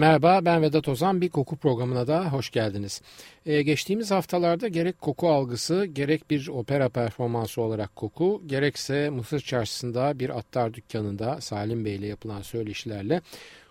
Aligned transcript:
Merhaba 0.00 0.44
ben 0.44 0.62
Vedat 0.62 0.88
Ozan 0.88 1.20
bir 1.20 1.28
koku 1.28 1.56
programına 1.56 2.06
da 2.06 2.32
hoş 2.32 2.50
geldiniz. 2.50 3.02
Ee, 3.46 3.62
geçtiğimiz 3.62 4.10
haftalarda 4.10 4.68
gerek 4.68 5.00
koku 5.00 5.28
algısı 5.28 5.84
gerek 5.84 6.30
bir 6.30 6.48
opera 6.48 6.88
performansı 6.88 7.62
olarak 7.62 7.96
koku 7.96 8.42
gerekse 8.46 9.10
Mısır 9.10 9.40
çarşısında 9.40 10.18
bir 10.18 10.38
attar 10.38 10.74
dükkanında 10.74 11.40
Salim 11.40 11.84
Bey 11.84 11.96
ile 11.96 12.06
yapılan 12.06 12.42
söyleşilerle 12.42 13.20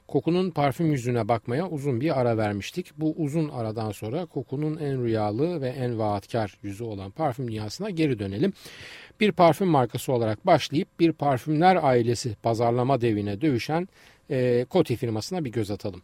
kokunun 0.07 0.51
parfüm 0.51 0.91
yüzüne 0.91 1.27
bakmaya 1.27 1.69
uzun 1.69 2.01
bir 2.01 2.19
ara 2.19 2.37
vermiştik. 2.37 2.91
Bu 2.97 3.13
uzun 3.17 3.49
aradan 3.49 3.91
sonra 3.91 4.25
kokunun 4.25 4.77
en 4.77 5.03
rüyalı 5.03 5.61
ve 5.61 5.69
en 5.69 5.99
vaatkar 5.99 6.57
yüzü 6.63 6.83
olan 6.83 7.11
parfüm 7.11 7.47
dünyasına 7.47 7.89
geri 7.89 8.19
dönelim. 8.19 8.53
Bir 9.19 9.31
parfüm 9.31 9.67
markası 9.67 10.13
olarak 10.13 10.45
başlayıp 10.45 10.99
bir 10.99 11.11
parfümler 11.11 11.75
ailesi 11.81 12.35
pazarlama 12.35 13.01
devine 13.01 13.41
dövüşen 13.41 13.87
e, 14.31 14.65
Coty 14.71 14.95
firmasına 14.95 15.45
bir 15.45 15.51
göz 15.51 15.71
atalım. 15.71 16.01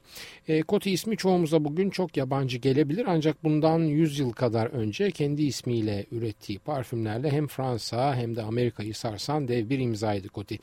E, 0.47 0.63
Coty 0.63 0.93
ismi 0.93 1.17
çoğumuza 1.17 1.65
bugün 1.65 1.89
çok 1.89 2.17
yabancı 2.17 2.57
gelebilir 2.57 3.05
ancak 3.07 3.43
bundan 3.43 3.79
100 3.79 4.19
yıl 4.19 4.31
kadar 4.31 4.65
önce 4.65 5.11
kendi 5.11 5.43
ismiyle 5.43 6.05
ürettiği 6.11 6.59
parfümlerle 6.59 7.31
hem 7.31 7.47
Fransa 7.47 8.15
hem 8.15 8.35
de 8.35 8.41
Amerika'yı 8.41 8.93
sarsan 8.93 9.47
dev 9.47 9.69
bir 9.69 9.79
imzaydı 9.79 10.27
Coty. 10.27 10.55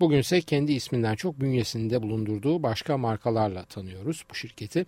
Bugünse 0.00 0.40
kendi 0.40 0.72
isminden 0.72 1.14
çok 1.14 1.40
bünyesinde 1.40 2.02
bulundurduğu 2.02 2.62
başka 2.62 2.98
markalarla 2.98 3.64
tanıyoruz 3.64 4.24
bu 4.30 4.34
şirketi. 4.34 4.86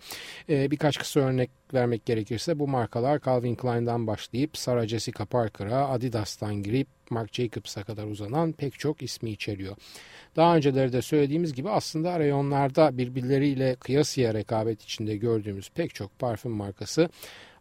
E, 0.49 0.71
birkaç 0.71 0.97
kısa 0.97 1.19
örnek 1.19 1.49
vermek 1.73 2.05
gerekirse 2.05 2.59
bu 2.59 2.67
markalar 2.67 3.21
Calvin 3.25 3.55
Klein'dan 3.55 4.07
başlayıp 4.07 4.57
Sarah 4.57 4.87
Jessica 4.87 5.25
Parker'a, 5.25 5.89
Adidas'tan 5.89 6.63
girip 6.63 6.87
Marc 7.11 7.43
Jacobs'a 7.43 7.83
kadar 7.83 8.05
uzanan 8.05 8.51
pek 8.51 8.79
çok 8.79 9.01
ismi 9.01 9.29
içeriyor. 9.29 9.75
Daha 10.35 10.55
önceleri 10.55 10.93
de 10.93 11.01
söylediğimiz 11.01 11.53
gibi 11.53 11.69
aslında 11.69 12.19
reyonlarda 12.19 12.97
birbirleriyle 12.97 13.75
kıyasıya 13.75 14.33
rekabet 14.33 14.83
içinde 14.83 15.17
gördüğümüz 15.17 15.69
pek 15.69 15.95
çok 15.95 16.19
parfüm 16.19 16.51
markası 16.51 17.09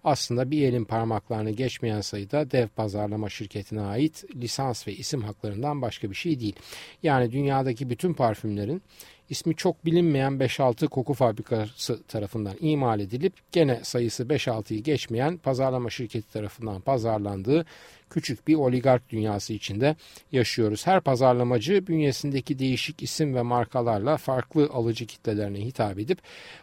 aslında 0.05 0.51
bir 0.51 0.69
elin 0.69 0.85
parmaklarını 0.85 1.51
geçmeyen 1.51 2.01
sayıda 2.01 2.51
dev 2.51 2.69
pazarlama 2.69 3.29
şirketine 3.29 3.81
ait 3.81 4.25
lisans 4.35 4.89
ve 4.89 4.93
isim 4.93 5.23
haklarından 5.23 5.83
başka 5.83 6.11
bir 6.11 6.15
şey 6.15 6.41
değil. 6.41 6.57
Yani 7.03 7.33
dünyadaki 7.33 7.91
bütün 7.91 8.15
parfümlerin 8.15 8.83
ismi 9.31 9.57
çok 9.57 9.85
bilinmeyen 9.85 10.33
5-6 10.33 10.89
koku 10.89 11.15
fabrikası 11.15 12.03
tarafından 12.03 12.55
imal 12.61 13.01
edilip 13.01 13.33
gene 13.53 13.81
sayısı 13.83 14.23
5-6'yı 14.23 14.83
geçmeyen 14.83 15.37
pazarlama 15.37 15.91
şirketi 15.91 16.33
tarafından 16.33 16.81
pazarlandığı 16.81 17.67
küçük 18.11 18.49
bir 18.49 18.55
oligark 18.55 19.11
dünyası 19.11 19.53
içinde 19.53 19.97
yaşıyoruz. 20.33 20.87
Her 20.87 21.01
pazarlamacı 21.01 21.87
bünyesindeki 21.87 22.59
değişik 22.59 23.03
isim 23.03 23.35
ve 23.35 23.43
markalarla 23.43 24.17
farklı 24.17 24.71
alıcı 24.73 25.07
kitlelerine 25.07 25.59
hitap 25.59 25.99
edip 25.99 26.19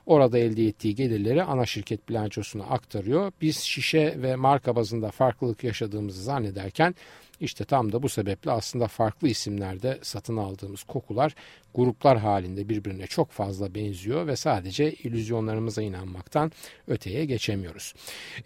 orada 0.06 0.38
elde 0.38 0.66
ettiği 0.66 0.96
gelirleri 0.96 1.44
ana 1.44 1.66
şirket 1.66 2.10
bilançosuna 2.10 2.64
aktarıyor. 2.64 3.32
Biz 3.42 3.58
şişe 3.58 4.22
ve 4.22 4.36
marka 4.36 4.76
bazında 4.76 5.12
farklılık 5.12 5.64
yaşadığımızı 5.64 6.24
zannederken 6.24 6.96
işte 7.42 7.66
tam 7.66 7.92
da 7.92 8.04
bu 8.04 8.10
sebeple 8.10 8.52
aslında 8.52 8.88
farklı 8.88 9.28
isimlerde 9.28 10.00
satın 10.02 10.38
aldığımız 10.38 10.84
kokular 10.84 11.36
gruplar 11.76 12.18
halinde 12.18 12.70
birbirine 12.70 13.08
çok 13.08 13.32
fazla 13.32 13.76
benziyor 13.76 14.28
ve 14.28 14.36
sadece 14.36 14.92
illüzyonlarımıza 14.92 15.82
inanmaktan 15.82 16.52
öteye 16.88 17.26
geçemiyoruz. 17.26 17.94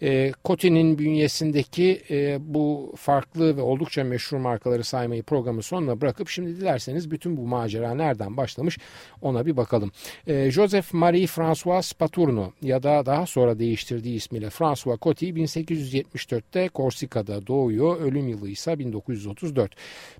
E, 0.02 0.32
Coty'nin 0.44 0.98
bünyesindeki 0.98 2.02
e, 2.10 2.38
bu 2.40 2.94
farklı 2.96 3.56
ve 3.56 3.60
oldukça 3.60 4.04
meşhur 4.04 4.36
markaları 4.36 4.84
saymayı 4.84 5.22
programın 5.22 5.60
sonuna 5.60 6.00
bırakıp 6.00 6.28
şimdi 6.28 6.56
dilerseniz 6.56 7.10
bütün 7.10 7.36
bu 7.36 7.46
macera 7.46 7.94
nereden 7.94 8.36
başlamış 8.36 8.78
ona 9.22 9.46
bir 9.46 9.56
bakalım. 9.56 9.90
E, 10.26 10.50
Joseph 10.50 10.94
Marie 10.94 11.26
François 11.26 11.92
Paturno 11.92 12.52
ya 12.62 12.82
da 12.82 13.06
daha 13.06 13.26
sonra 13.26 13.58
değiştirdiği 13.58 14.16
ismiyle 14.16 14.50
François 14.50 15.00
Coty 15.00 15.26
1874'te 15.26 16.68
Korsika'da 16.68 17.46
doğuyor. 17.46 18.00
Ölüm 18.00 18.28
yılı 18.28 18.48
ise 18.48 18.78
1934. 18.92 19.72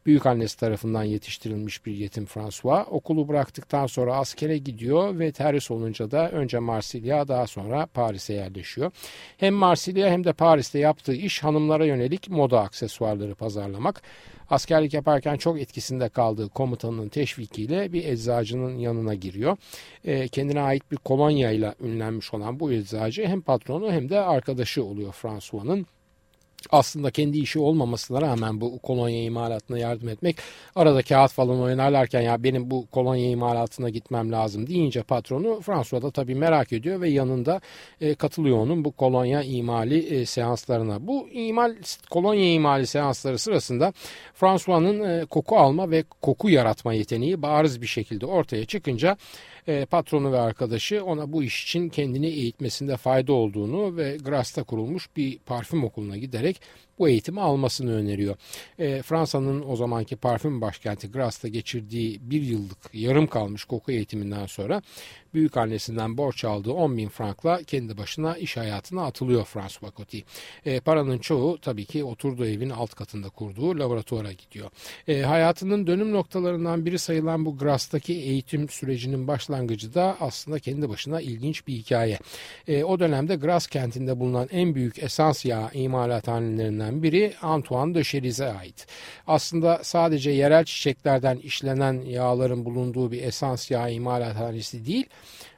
Büyük 0.07 0.27
annesi 0.27 0.59
tarafından 0.59 1.05
yetiştirilmiş 1.05 1.87
bir 1.87 1.93
yetim 1.93 2.27
François 2.27 2.87
okulu 2.91 3.29
bıraktıktan 3.29 3.87
sonra 3.87 4.17
askere 4.17 4.59
gidiyor 4.59 5.19
ve 5.19 5.33
terhis 5.33 5.71
olunca 5.71 6.11
da 6.11 6.31
önce 6.31 6.59
Marsilya 6.59 7.29
daha 7.29 7.47
sonra 7.47 7.87
Paris'e 7.87 8.35
yerleşiyor. 8.35 8.91
Hem 9.37 9.55
Marsilya 9.55 10.11
hem 10.11 10.25
de 10.25 10.33
Paris'te 10.33 10.79
yaptığı 10.79 11.15
iş 11.15 11.45
hanımlara 11.45 11.85
yönelik 11.85 12.31
moda 12.31 12.61
aksesuarları 12.61 13.35
pazarlamak. 13.35 14.03
Askerlik 14.51 14.95
yaparken 14.95 15.37
çok 15.37 15.61
etkisinde 15.61 16.09
kaldığı 16.09 16.49
komutanının 16.49 17.09
teşvikiyle 17.09 17.93
bir 17.93 18.05
eczacının 18.05 18.79
yanına 18.79 19.15
giriyor. 19.15 19.57
E, 20.05 20.29
kendine 20.29 20.61
ait 20.61 20.91
bir 20.91 20.97
kolonya 20.97 21.51
ile 21.51 21.75
ünlenmiş 21.81 22.35
olan 22.35 22.61
bu 22.61 22.73
eczacı 22.73 23.27
hem 23.27 23.41
patronu 23.41 23.93
hem 23.93 24.09
de 24.09 24.21
arkadaşı 24.21 24.85
oluyor 24.85 25.13
François'nın 25.13 25.87
aslında 26.71 27.11
kendi 27.11 27.39
işi 27.39 27.59
olmamasına 27.59 28.21
rağmen 28.23 28.61
bu 28.61 28.79
kolonya 28.79 29.23
imalatına 29.23 29.79
yardım 29.79 30.09
etmek 30.09 30.37
arada 30.75 31.03
kağıt 31.03 31.33
falan 31.33 31.61
oynarlarken 31.61 32.21
ya 32.21 32.43
benim 32.43 32.71
bu 32.71 32.87
kolonya 32.87 33.31
imalatına 33.31 33.91
gitmem 33.91 34.33
lazım 34.33 34.67
deyince 34.67 35.03
patronu 35.03 35.61
François 35.61 36.03
da 36.03 36.11
tabii 36.11 36.35
merak 36.35 36.73
ediyor 36.73 37.01
ve 37.01 37.09
yanında 37.09 37.61
e, 38.01 38.15
katılıyor 38.15 38.59
onun 38.59 38.85
bu 38.85 38.93
kolonya 38.93 39.43
imali 39.43 39.99
e, 39.99 40.27
seanslarına. 40.27 41.07
Bu 41.07 41.29
imal 41.29 41.75
kolonya 42.11 42.53
imali 42.53 42.87
seansları 42.87 43.39
sırasında 43.39 43.93
François'nın 44.35 45.21
e, 45.21 45.25
koku 45.25 45.57
alma 45.57 45.91
ve 45.91 46.05
koku 46.23 46.51
yaratma 46.51 46.95
yeteneği 46.95 47.43
bariz 47.43 47.83
bir 47.83 47.87
şekilde 47.87 48.27
ortaya 48.27 48.65
çıkınca 48.65 49.17
e, 49.69 49.85
patronu 49.85 50.33
ve 50.33 50.39
arkadaşı 50.39 51.05
ona 51.05 51.33
bu 51.33 51.43
iş 51.43 51.63
için 51.63 51.89
kendini 51.89 52.27
eğitmesinde 52.27 52.97
fayda 52.97 53.33
olduğunu 53.33 53.97
ve 53.97 54.17
Gras'ta 54.17 54.63
kurulmuş 54.63 55.09
bir 55.17 55.39
parfüm 55.39 55.85
okuluna 55.85 56.17
giderek 56.17 56.56
like 56.61 56.86
bu 56.99 57.09
eğitimi 57.09 57.41
almasını 57.41 57.95
öneriyor. 57.95 58.37
E, 58.79 59.03
Fransa'nın 59.03 59.65
o 59.69 59.77
zamanki 59.77 60.17
parfüm 60.17 60.61
başkenti 60.61 61.11
Gras'ta 61.11 61.49
geçirdiği 61.49 62.21
bir 62.23 62.43
yıllık 62.43 62.79
yarım 62.93 63.27
kalmış 63.27 63.65
koku 63.65 63.93
eğitiminden 63.93 64.47
sonra 64.47 64.83
büyük 65.37 65.57
annesinden 65.57 66.17
borç 66.19 66.45
aldığı 66.45 66.73
10 66.73 66.97
bin 66.97 67.09
frankla 67.09 67.63
kendi 67.63 67.99
başına 67.99 68.37
iş 68.37 68.57
hayatına 68.57 69.05
atılıyor 69.05 69.45
François 69.45 69.95
Coty. 69.97 70.19
E, 70.65 70.81
paranın 70.81 71.19
çoğu 71.19 71.59
tabii 71.59 71.85
ki 71.85 72.05
oturduğu 72.05 72.47
evin 72.47 72.71
alt 72.71 72.95
katında 72.95 73.29
kurduğu 73.29 73.79
laboratuvara 73.79 74.33
gidiyor. 74.33 74.71
E, 75.09 75.23
hayatının 75.23 75.87
dönüm 75.87 76.13
noktalarından 76.13 76.87
biri 76.87 76.99
sayılan 76.99 77.47
bu 77.47 77.59
Gras'taki 77.59 78.13
eğitim 78.13 78.69
sürecinin 78.69 79.29
başlangıcı 79.29 79.95
da 79.95 80.17
aslında 80.21 80.59
kendi 80.59 80.89
başına 80.89 81.21
ilginç 81.21 81.67
bir 81.67 81.75
hikaye. 81.75 82.19
E, 82.69 82.85
o 82.85 83.01
dönemde 83.01 83.37
Gras 83.37 83.67
kentinde 83.67 84.21
bulunan 84.21 84.49
en 84.51 84.75
büyük 84.75 85.03
esans 85.03 85.45
yağı 85.45 85.71
imalathanelerinden 85.73 86.86
biri 87.03 87.35
Antoine 87.43 87.95
de 87.95 88.05
Cheriz'e 88.05 88.47
ait. 88.47 88.87
Aslında 89.27 89.81
sadece 89.83 90.31
yerel 90.31 90.65
çiçeklerden 90.65 91.37
işlenen 91.37 92.01
yağların 92.01 92.65
bulunduğu 92.65 93.13
bir 93.13 93.23
esans 93.23 93.71
yağı 93.71 93.93
imalathanesi 93.93 94.87
değil, 94.87 95.07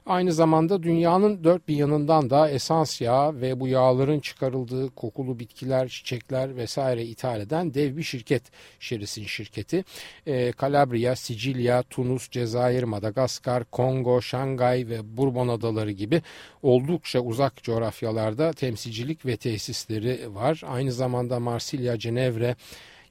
Aynı 0.09 0.33
zamanda 0.33 0.83
dünyanın 0.83 1.45
dört 1.45 1.69
bir 1.69 1.77
yanından 1.77 2.31
da 2.31 2.51
esans 2.51 3.01
yağı 3.01 3.41
ve 3.41 3.61
bu 3.61 3.69
yağların 3.69 4.21
çıkarıldığı 4.21 4.91
kokulu 4.91 5.39
bitkiler, 5.39 5.89
çiçekler 5.89 6.57
vesaire 6.57 7.05
ithal 7.05 7.41
eden 7.41 7.75
dev 7.75 7.97
bir 7.97 8.03
şirket 8.03 8.43
Şeris'in 8.81 9.25
şirketi. 9.25 9.85
E, 10.27 10.53
Kalabria, 10.53 11.17
Sicilya, 11.17 11.83
Tunus, 11.83 12.31
Cezayir, 12.31 12.83
Madagaskar, 12.83 13.65
Kongo, 13.65 14.23
Şangay 14.23 14.89
ve 14.89 15.17
Bourbon 15.17 15.49
adaları 15.49 15.91
gibi 15.91 16.23
oldukça 16.63 17.21
uzak 17.21 17.63
coğrafyalarda 17.63 18.53
temsilcilik 18.53 19.27
ve 19.27 19.37
tesisleri 19.37 20.35
var. 20.35 20.63
Aynı 20.67 20.93
zamanda 20.93 21.41
Marsilya, 21.41 21.99
Cenevre, 21.99 22.57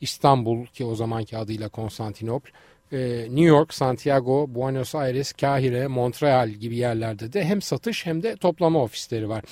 İstanbul 0.01 0.65
ki 0.65 0.85
o 0.85 0.95
zamanki 0.95 1.37
adıyla 1.37 1.69
Konstantinopl 1.69 2.49
e, 2.91 3.27
New 3.29 3.45
York, 3.45 3.73
Santiago, 3.73 4.45
Buenos 4.47 4.95
Aires, 4.95 5.33
Kahire, 5.33 5.87
Montreal 5.87 6.49
gibi 6.49 6.75
yerlerde 6.75 7.33
de 7.33 7.43
hem 7.43 7.61
satış 7.61 8.05
hem 8.05 8.23
de 8.23 8.35
toplama 8.35 8.83
ofisleri 8.83 9.29
var. 9.29 9.43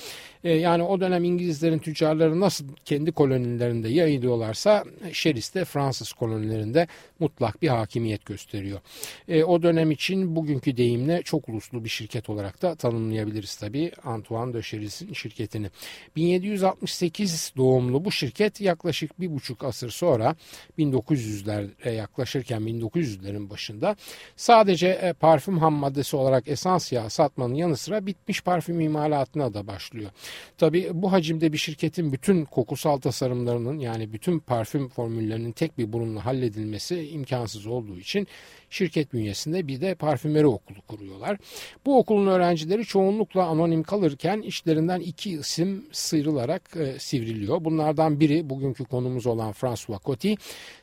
E, 0.46 0.52
yani 0.52 0.82
o 0.82 1.00
dönem 1.00 1.24
İngilizlerin 1.24 1.78
tüccarları 1.78 2.40
nasıl 2.40 2.64
kendi 2.84 3.12
kolonilerinde 3.12 3.88
yayılıyorlarsa 3.88 4.84
Şeris 5.12 5.54
de 5.54 5.64
Fransız 5.64 6.12
kolonilerinde 6.12 6.86
mutlak 7.18 7.62
bir 7.62 7.68
hakimiyet 7.68 8.26
gösteriyor. 8.26 8.80
E, 9.28 9.44
o 9.44 9.62
dönem 9.62 9.90
için 9.90 10.36
bugünkü 10.36 10.76
deyimle 10.76 11.22
çok 11.22 11.48
uluslu 11.48 11.84
bir 11.84 11.88
şirket 11.88 12.30
olarak 12.30 12.62
da 12.62 12.74
tanımlayabiliriz 12.74 13.56
tabii 13.56 13.92
Antoine 14.04 14.54
de 14.54 14.62
Şeris'in 14.62 15.12
şirketini. 15.12 15.70
1768 16.16 17.52
doğumlu 17.56 18.04
bu 18.04 18.12
şirket 18.12 18.60
yaklaşık 18.60 19.20
bir 19.20 19.34
buçuk 19.34 19.64
asır 19.64 19.90
sonra 19.90 20.36
1900'lere 20.78 21.90
yaklaşırken 21.90 22.62
1900'lerin 22.62 23.50
başında 23.50 23.96
sadece 24.36 24.88
e, 24.88 25.12
parfüm 25.12 25.58
ham 25.58 25.74
maddesi 25.74 26.16
olarak 26.16 26.48
esans 26.48 26.92
yağı 26.92 27.10
satmanın 27.10 27.54
yanı 27.54 27.76
sıra 27.76 28.06
bitmiş 28.06 28.42
parfüm 28.42 28.80
imalatına 28.80 29.54
da 29.54 29.66
başlıyor. 29.66 30.10
Tabi 30.58 30.90
bu 30.92 31.12
hacimde 31.12 31.52
bir 31.52 31.58
şirketin 31.58 32.12
bütün 32.12 32.44
kokusal 32.44 32.98
tasarımlarının 32.98 33.78
yani 33.78 34.12
bütün 34.12 34.38
parfüm 34.38 34.88
formüllerinin 34.88 35.52
tek 35.52 35.78
bir 35.78 35.92
burunla 35.92 36.24
halledilmesi 36.24 37.08
imkansız 37.08 37.66
olduğu 37.66 37.98
için 37.98 38.26
şirket 38.70 39.12
bünyesinde 39.12 39.68
bir 39.68 39.80
de 39.80 39.94
parfümeri 39.94 40.46
okulu 40.46 40.82
kuruyorlar. 40.88 41.38
Bu 41.86 41.98
okulun 41.98 42.26
öğrencileri 42.26 42.84
çoğunlukla 42.84 43.46
anonim 43.46 43.82
kalırken 43.82 44.42
işlerinden 44.42 45.00
iki 45.00 45.30
isim 45.30 45.84
sıyrılarak 45.92 46.62
e, 46.76 46.98
sivriliyor. 46.98 47.64
Bunlardan 47.64 48.20
biri 48.20 48.50
bugünkü 48.50 48.84
konumuz 48.84 49.26
olan 49.26 49.52
François 49.52 50.02
Coty, 50.04 50.34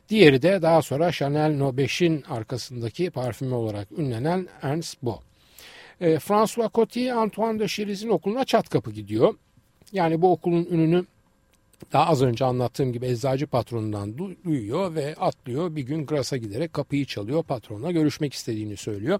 diğeri 0.10 0.42
de 0.42 0.62
daha 0.62 0.82
sonra 0.82 1.12
Chanel 1.12 1.58
No 1.58 1.70
5'in 1.70 2.24
arkasındaki 2.30 3.10
parfümü 3.10 3.54
olarak 3.54 3.92
ünlenen 3.98 4.48
Ernst 4.62 5.04
Bo. 5.04 5.20
E, 6.02 6.16
François 6.16 6.70
Coty 6.74 7.12
Antoine 7.12 7.60
de 7.60 7.68
Cheriz'in 7.68 8.10
okuluna 8.10 8.46
çat 8.46 8.70
kapı 8.70 8.92
gidiyor. 8.92 9.34
Yani 9.92 10.22
bu 10.22 10.32
okulun 10.32 10.68
ününü 10.72 11.06
daha 11.94 12.08
az 12.08 12.22
önce 12.22 12.46
anlattığım 12.46 12.94
gibi 12.94 13.06
eczacı 13.06 13.48
patronundan 13.48 14.18
duyuyor 14.18 14.96
ve 14.96 15.16
atlıyor. 15.20 15.76
Bir 15.76 15.82
gün 15.82 16.06
Gras'a 16.06 16.38
giderek 16.38 16.74
kapıyı 16.74 17.06
çalıyor. 17.06 17.44
Patronla 17.44 17.92
görüşmek 17.92 18.34
istediğini 18.34 18.78
söylüyor. 18.78 19.20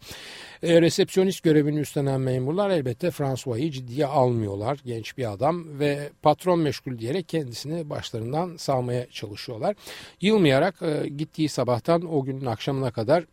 E, 0.64 0.82
resepsiyonist 0.82 1.44
görevini 1.44 1.80
üstlenen 1.80 2.22
memurlar 2.22 2.70
elbette 2.70 3.12
François'ı 3.12 3.72
ciddiye 3.72 4.06
almıyorlar. 4.06 4.80
Genç 4.86 5.18
bir 5.18 5.32
adam 5.32 5.80
ve 5.80 6.10
patron 6.22 6.60
meşgul 6.60 7.00
diyerek 7.00 7.30
kendisini 7.30 7.90
başlarından 7.90 8.58
salmaya 8.58 9.10
çalışıyorlar. 9.10 9.76
Yılmayarak 10.22 10.82
e, 10.82 11.10
gittiği 11.10 11.50
sabahtan 11.50 12.14
o 12.14 12.24
günün 12.24 12.46
akşamına 12.46 12.92
kadar 12.92 13.24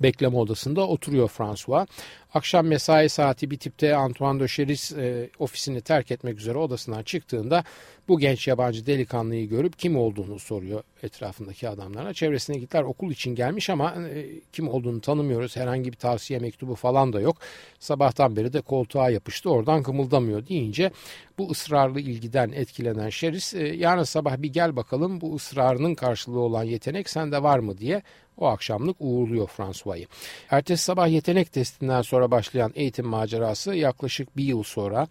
bekleme 0.00 0.36
odasında 0.36 0.88
oturuyor 0.88 1.28
François. 1.28 1.86
Akşam 2.34 2.66
mesai 2.66 3.08
saati 3.08 3.50
bitip 3.50 3.80
de 3.80 3.96
Antoine 3.96 4.40
de 4.40 4.48
Cheris 4.48 4.92
e, 4.92 5.30
ofisini 5.38 5.80
terk 5.80 6.10
etmek 6.10 6.38
üzere 6.38 6.58
odasından 6.58 7.02
çıktığında 7.02 7.64
bu 8.08 8.18
genç 8.18 8.48
yabancı 8.48 8.86
delikanlıyı 8.86 9.48
görüp 9.48 9.78
kim 9.78 9.96
olduğunu 9.96 10.38
soruyor 10.38 10.82
etrafındaki 11.02 11.68
adamlara. 11.68 12.14
Çevresine 12.14 12.58
gittiler 12.58 12.82
okul 12.82 13.10
için 13.10 13.34
gelmiş 13.34 13.70
ama 13.70 13.94
e, 14.14 14.26
kim 14.52 14.68
olduğunu 14.68 15.00
tanımıyoruz. 15.00 15.56
Herhangi 15.56 15.92
bir 15.92 15.96
tavsiye 15.96 16.38
mektubu 16.38 16.74
falan 16.74 17.12
da 17.12 17.20
yok. 17.20 17.36
Sabahtan 17.78 18.36
beri 18.36 18.52
de 18.52 18.60
koltuğa 18.60 19.10
yapıştı 19.10 19.50
oradan 19.50 19.82
kımıldamıyor 19.82 20.46
deyince 20.46 20.90
bu 21.38 21.50
ısrarlı 21.50 22.00
ilgiden 22.00 22.52
etkilenen 22.52 23.08
Şeris 23.08 23.54
e, 23.54 23.66
yarın 23.66 24.02
sabah 24.02 24.42
bir 24.42 24.52
gel 24.52 24.76
bakalım 24.76 25.20
bu 25.20 25.34
ısrarının 25.34 25.94
karşılığı 25.94 26.40
olan 26.40 26.64
yetenek 26.64 27.08
sende 27.08 27.42
var 27.42 27.58
mı 27.58 27.78
diye 27.78 28.02
o 28.42 28.46
akşamlık 28.46 28.96
uğurluyor 29.00 29.46
François'yı. 29.48 30.06
Ertesi 30.50 30.84
sabah 30.84 31.08
yetenek 31.08 31.52
testinden 31.52 32.02
sonra 32.02 32.30
başlayan 32.30 32.72
eğitim 32.74 33.06
macerası 33.06 33.74
yaklaşık 33.74 34.36
bir 34.36 34.44
yıl 34.44 34.62
sonra 34.62 35.08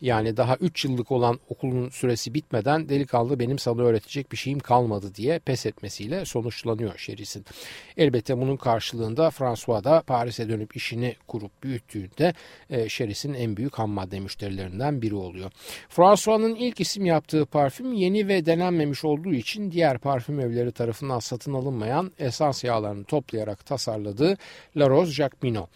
yani 0.00 0.36
daha 0.36 0.56
3 0.56 0.84
yıllık 0.84 1.12
olan 1.12 1.38
okulun 1.48 1.88
süresi 1.88 2.34
bitmeden 2.34 2.88
delikanlı 2.88 3.38
benim 3.38 3.58
sana 3.58 3.82
öğretecek 3.82 4.32
bir 4.32 4.36
şeyim 4.36 4.58
kalmadı 4.58 5.14
diye 5.14 5.38
pes 5.38 5.66
etmesiyle 5.66 6.24
sonuçlanıyor 6.24 6.98
Şeris'in. 6.98 7.44
Elbette 7.96 8.38
bunun 8.38 8.56
karşılığında 8.56 9.30
François 9.30 9.84
da 9.84 10.02
Paris'e 10.06 10.48
dönüp 10.48 10.76
işini 10.76 11.16
kurup 11.28 11.62
büyüttüğünde 11.62 12.34
e, 12.70 12.88
Şeris'in 12.88 13.34
en 13.34 13.56
büyük 13.56 13.78
ham 13.78 13.90
madde 13.90 14.20
müşterilerinden 14.20 15.02
biri 15.02 15.14
oluyor. 15.14 15.50
François'ın 15.88 16.54
ilk 16.54 16.80
isim 16.80 17.06
yaptığı 17.06 17.46
parfüm 17.46 17.92
yeni 17.92 18.28
ve 18.28 18.46
denenmemiş 18.46 19.04
olduğu 19.04 19.32
için 19.32 19.70
diğer 19.70 19.98
parfüm 19.98 20.40
evleri 20.40 20.72
tarafından 20.72 21.18
satın 21.18 21.54
alınmayan 21.54 22.12
esans 22.18 22.64
yağlarını 22.64 23.04
toplayarak 23.04 23.66
tasarladığı 23.66 24.36
La 24.76 24.88
Rose 24.88 25.12
Jacqueminot. 25.12 25.68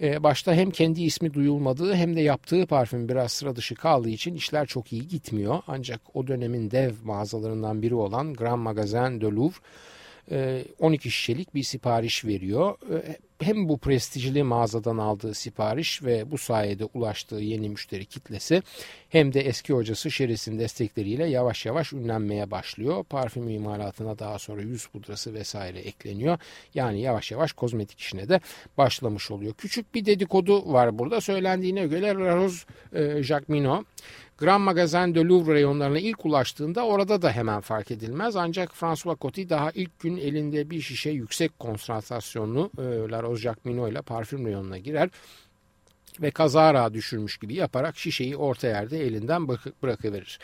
E, 0.00 0.22
başta 0.22 0.54
hem 0.54 0.70
kendi 0.70 1.02
ismi 1.02 1.34
duyulmadığı 1.34 1.94
hem 1.94 2.16
de 2.16 2.20
yaptığı 2.20 2.66
parfüm 2.66 3.08
biraz 3.08 3.32
sıra 3.32 3.56
dışı 3.56 3.65
dışı 3.66 3.74
kaldığı 3.74 4.08
için 4.08 4.34
işler 4.34 4.66
çok 4.66 4.92
iyi 4.92 5.08
gitmiyor. 5.08 5.62
Ancak 5.66 6.00
o 6.14 6.26
dönemin 6.26 6.70
dev 6.70 6.92
mağazalarından 7.04 7.82
biri 7.82 7.94
olan 7.94 8.34
Grand 8.34 8.62
Magasin 8.62 9.20
de 9.20 9.26
Louvre 9.26 10.64
12 10.78 11.08
e, 11.08 11.10
şişelik 11.10 11.54
bir 11.54 11.62
sipariş 11.62 12.24
veriyor. 12.24 12.74
Hem 13.42 13.68
bu 13.68 13.78
prestijli 13.78 14.42
mağazadan 14.42 14.98
aldığı 14.98 15.34
sipariş 15.34 16.02
ve 16.02 16.30
bu 16.30 16.38
sayede 16.38 16.84
ulaştığı 16.84 17.34
yeni 17.34 17.68
müşteri 17.68 18.06
kitlesi 18.06 18.62
hem 19.08 19.34
de 19.34 19.40
eski 19.40 19.72
hocası 19.72 20.10
Şeris'in 20.10 20.58
destekleriyle 20.58 21.26
yavaş 21.26 21.66
yavaş 21.66 21.92
ünlenmeye 21.92 22.50
başlıyor. 22.50 23.04
Parfüm 23.04 23.48
imalatına 23.48 24.18
daha 24.18 24.38
sonra 24.38 24.62
yüz 24.62 24.86
pudrası 24.86 25.34
vesaire 25.34 25.78
ekleniyor. 25.78 26.38
Yani 26.74 27.00
yavaş 27.00 27.30
yavaş 27.32 27.52
kozmetik 27.52 28.00
işine 28.00 28.28
de 28.28 28.40
başlamış 28.78 29.30
oluyor. 29.30 29.54
Küçük 29.54 29.94
bir 29.94 30.04
dedikodu 30.04 30.72
var 30.72 30.98
burada. 30.98 31.20
Söylendiğine 31.20 31.86
göre 31.86 32.14
Rose 32.14 32.66
e, 32.92 33.22
Jacqueminot 33.22 33.86
Grand 34.38 34.64
Magazin 34.64 35.14
de 35.14 35.20
Louvre 35.20 35.54
reyonlarına 35.54 35.98
ilk 35.98 36.26
ulaştığında 36.26 36.86
orada 36.86 37.22
da 37.22 37.32
hemen 37.32 37.60
fark 37.60 37.90
edilmez. 37.90 38.36
Ancak 38.36 38.74
François 38.74 39.18
Coty 39.20 39.42
daha 39.48 39.70
ilk 39.70 40.00
gün 40.00 40.16
elinde 40.16 40.70
bir 40.70 40.80
şişe 40.80 41.10
yüksek 41.10 41.58
konsantrasyonlu 41.58 42.70
e, 42.78 42.82
Rose 43.26 43.42
Jacqueminot 43.42 43.92
ile 43.92 44.02
parfüm 44.02 44.46
reyonuna 44.46 44.78
girer 44.78 45.10
ve 46.22 46.30
kazara 46.30 46.94
düşürmüş 46.94 47.38
gibi 47.38 47.54
yaparak 47.54 47.98
şişeyi 47.98 48.36
orta 48.36 48.66
yerde 48.66 49.06
elinden 49.06 49.48
bırakıverir. 49.82 50.38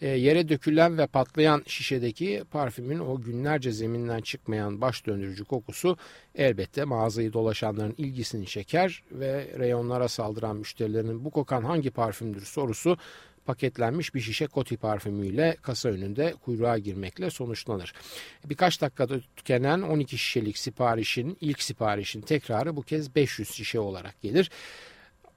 E, 0.00 0.08
yere 0.08 0.48
dökülen 0.48 0.98
ve 0.98 1.06
patlayan 1.06 1.62
şişedeki 1.66 2.44
parfümün 2.50 2.98
o 2.98 3.20
günlerce 3.20 3.72
zeminden 3.72 4.20
çıkmayan 4.20 4.80
baş 4.80 5.06
döndürücü 5.06 5.44
kokusu 5.44 5.96
elbette 6.34 6.84
mağazayı 6.84 7.32
dolaşanların 7.32 7.94
ilgisini 7.98 8.46
çeker 8.46 9.02
ve 9.12 9.48
reyonlara 9.58 10.08
saldıran 10.08 10.56
müşterilerin 10.56 11.24
bu 11.24 11.30
kokan 11.30 11.62
hangi 11.62 11.90
parfümdür 11.90 12.44
sorusu 12.44 12.96
paketlenmiş 13.50 14.14
bir 14.14 14.20
şişe 14.20 14.46
koti 14.46 14.76
parfümüyle 14.76 15.56
kasa 15.62 15.88
önünde 15.88 16.34
kuyruğa 16.44 16.78
girmekle 16.78 17.30
sonuçlanır. 17.30 17.92
Birkaç 18.44 18.80
dakikada 18.80 19.20
tükenen 19.36 19.82
12 19.82 20.18
şişelik 20.18 20.58
siparişin 20.58 21.38
ilk 21.40 21.62
siparişin 21.62 22.20
tekrarı 22.20 22.76
bu 22.76 22.82
kez 22.82 23.14
500 23.14 23.50
şişe 23.50 23.80
olarak 23.80 24.22
gelir. 24.22 24.50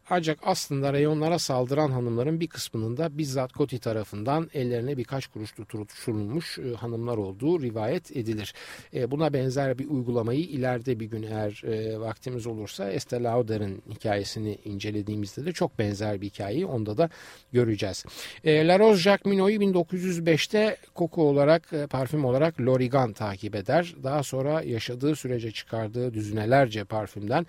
Ancak 0.09 0.39
aslında 0.43 0.93
reyonlara 0.93 1.39
saldıran 1.39 1.91
hanımların 1.91 2.39
bir 2.39 2.47
kısmının 2.47 2.97
da 2.97 3.17
bizzat 3.17 3.53
Koti 3.53 3.79
tarafından 3.79 4.49
ellerine 4.53 4.97
birkaç 4.97 5.27
kuruş 5.27 5.51
tutulmuş 5.51 6.59
e, 6.59 6.73
hanımlar 6.73 7.17
olduğu 7.17 7.61
rivayet 7.61 8.17
edilir. 8.17 8.53
E, 8.93 9.11
buna 9.11 9.33
benzer 9.33 9.79
bir 9.79 9.89
uygulamayı 9.89 10.39
ileride 10.39 10.99
bir 10.99 11.05
gün 11.05 11.23
eğer 11.23 11.63
e, 11.63 11.99
vaktimiz 11.99 12.47
olursa 12.47 12.91
Estee 12.91 13.23
Lauder'ın 13.23 13.81
hikayesini 13.89 14.57
incelediğimizde 14.65 15.45
de 15.45 15.51
çok 15.51 15.79
benzer 15.79 16.21
bir 16.21 16.27
hikayeyi 16.27 16.65
onda 16.65 16.97
da 16.97 17.09
göreceğiz. 17.53 18.05
La 18.45 18.79
Rose 18.79 19.01
Jacqueminot'u 19.01 19.51
1905'te 19.51 20.77
koku 20.95 21.23
olarak, 21.23 21.73
parfüm 21.89 22.25
olarak 22.25 22.61
Lorigan 22.61 23.13
takip 23.13 23.55
eder. 23.55 23.95
Daha 24.03 24.23
sonra 24.23 24.61
yaşadığı 24.61 25.15
sürece 25.15 25.51
çıkardığı 25.51 26.13
düzinelerce 26.13 26.83
parfümden 26.83 27.45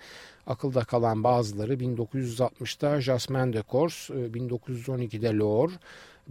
Akılda 0.47 0.83
kalan 0.83 1.23
bazıları 1.23 1.73
1960'da 1.73 3.01
Jasmin 3.01 3.53
de 3.53 3.63
Corse, 3.71 4.13
1912'de 4.13 5.37
Loire, 5.37 5.73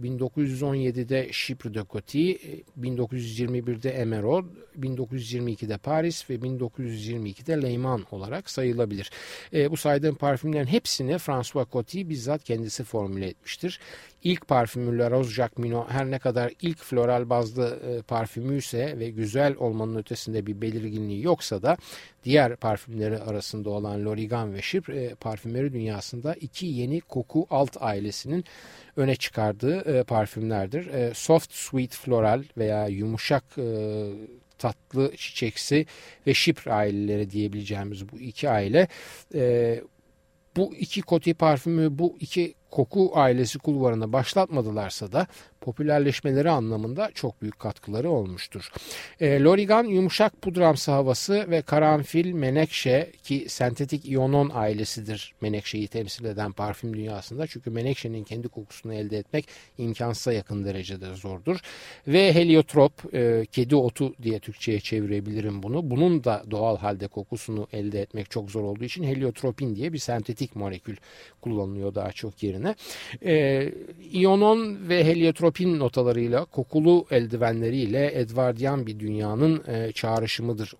1917'de 0.01 1.29
Chypre 1.31 1.73
de 1.73 1.83
Coty, 1.91 2.31
1921'de 2.81 3.89
Emeraude, 3.89 4.47
1922'de 4.79 5.77
Paris 5.77 6.29
ve 6.29 6.35
1922'de 6.35 7.61
Leyman 7.61 8.05
olarak 8.11 8.49
sayılabilir. 8.49 9.11
E, 9.53 9.71
bu 9.71 9.77
saydığım 9.77 10.15
parfümlerin 10.15 10.65
hepsini 10.65 11.17
François 11.17 11.71
Coty 11.71 12.09
bizzat 12.09 12.43
kendisi 12.43 12.83
formüle 12.83 13.27
etmiştir. 13.27 13.79
İlk 14.25 14.47
parfümü 14.47 14.97
La 14.97 15.11
Rose 15.11 15.33
Jacqueminot 15.33 15.91
her 15.91 16.11
ne 16.11 16.19
kadar 16.19 16.51
ilk 16.61 16.77
floral 16.77 17.29
bazlı 17.29 17.79
e, 17.87 18.01
parfümüyse 18.01 18.99
ve 18.99 19.09
güzel 19.09 19.55
olmanın 19.55 19.95
ötesinde 19.95 20.45
bir 20.45 20.61
belirginliği 20.61 21.23
yoksa 21.23 21.61
da 21.61 21.77
diğer 22.23 22.55
parfümleri 22.55 23.19
arasında 23.19 23.69
olan 23.69 24.05
Lorigan 24.05 24.53
ve 24.53 24.61
Chypre 24.61 25.03
e, 25.03 25.15
parfümeri 25.15 25.73
dünyasında 25.73 26.33
iki 26.33 26.65
yeni 26.65 27.01
koku 27.01 27.47
alt 27.49 27.77
ailesinin 27.79 28.43
öne 28.95 29.15
çıkardığı 29.15 29.97
e, 29.97 30.03
parfümlerdir. 30.03 30.87
E, 30.87 31.13
soft 31.13 31.53
Sweet 31.53 31.95
Floral 31.95 32.43
veya 32.57 32.87
yumuşak 32.87 33.43
e, 33.57 34.05
tatlı 34.57 35.15
çiçeksi 35.15 35.85
ve 36.27 36.33
şipr 36.33 36.67
aileleri 36.69 37.29
diyebileceğimiz 37.29 38.11
bu 38.11 38.19
iki 38.19 38.49
aile 38.49 38.87
e, 39.35 39.81
bu 40.55 40.75
iki 40.75 41.01
koti 41.01 41.33
parfümü 41.33 41.99
bu 41.99 42.17
iki 42.19 42.53
koku 42.71 43.11
ailesi 43.13 43.59
kulvarına 43.59 44.13
başlatmadılarsa 44.13 45.11
da 45.11 45.27
popülerleşmeleri 45.65 46.49
anlamında 46.49 47.11
çok 47.13 47.41
büyük 47.41 47.59
katkıları 47.59 48.09
olmuştur. 48.09 48.71
E, 49.19 49.39
Lorigan 49.39 49.83
yumuşak 49.83 50.41
pudramsı 50.41 50.91
havası 50.91 51.45
ve 51.49 51.61
karanfil 51.61 52.33
menekşe 52.33 53.11
ki 53.23 53.45
sentetik 53.49 54.05
iyonon 54.05 54.51
ailesidir 54.53 55.33
menekşeyi 55.41 55.87
temsil 55.87 56.25
eden 56.25 56.51
parfüm 56.51 56.93
dünyasında. 56.93 57.47
Çünkü 57.47 57.69
menekşenin 57.69 58.23
kendi 58.23 58.47
kokusunu 58.47 58.93
elde 58.93 59.17
etmek 59.17 59.47
imkansıza 59.77 60.33
yakın 60.33 60.65
derecede 60.65 61.15
zordur. 61.15 61.59
Ve 62.07 62.33
heliotrop 62.33 63.15
e, 63.15 63.45
kedi 63.51 63.75
otu 63.75 64.13
diye 64.23 64.39
Türkçe'ye 64.39 64.79
çevirebilirim 64.79 65.63
bunu. 65.63 65.89
Bunun 65.89 66.23
da 66.23 66.43
doğal 66.51 66.77
halde 66.77 67.07
kokusunu 67.07 67.67
elde 67.73 68.01
etmek 68.01 68.31
çok 68.31 68.51
zor 68.51 68.63
olduğu 68.63 68.83
için 68.83 69.03
heliotropin 69.03 69.75
diye 69.75 69.93
bir 69.93 69.97
sentetik 69.97 70.55
molekül 70.55 70.95
kullanılıyor 71.41 71.95
daha 71.95 72.11
çok 72.11 72.43
yerine. 72.43 72.54
E, 73.25 73.71
iyonon 74.11 74.89
ve 74.89 75.05
heliotropin 75.05 75.55
tropin 75.55 75.79
notalarıyla, 75.79 76.45
kokulu 76.45 77.05
eldivenleriyle 77.11 78.19
Edwardian 78.19 78.87
bir 78.87 78.99
dünyanın 78.99 79.63
e, 79.67 79.91
çağrışımıdır 79.91 80.73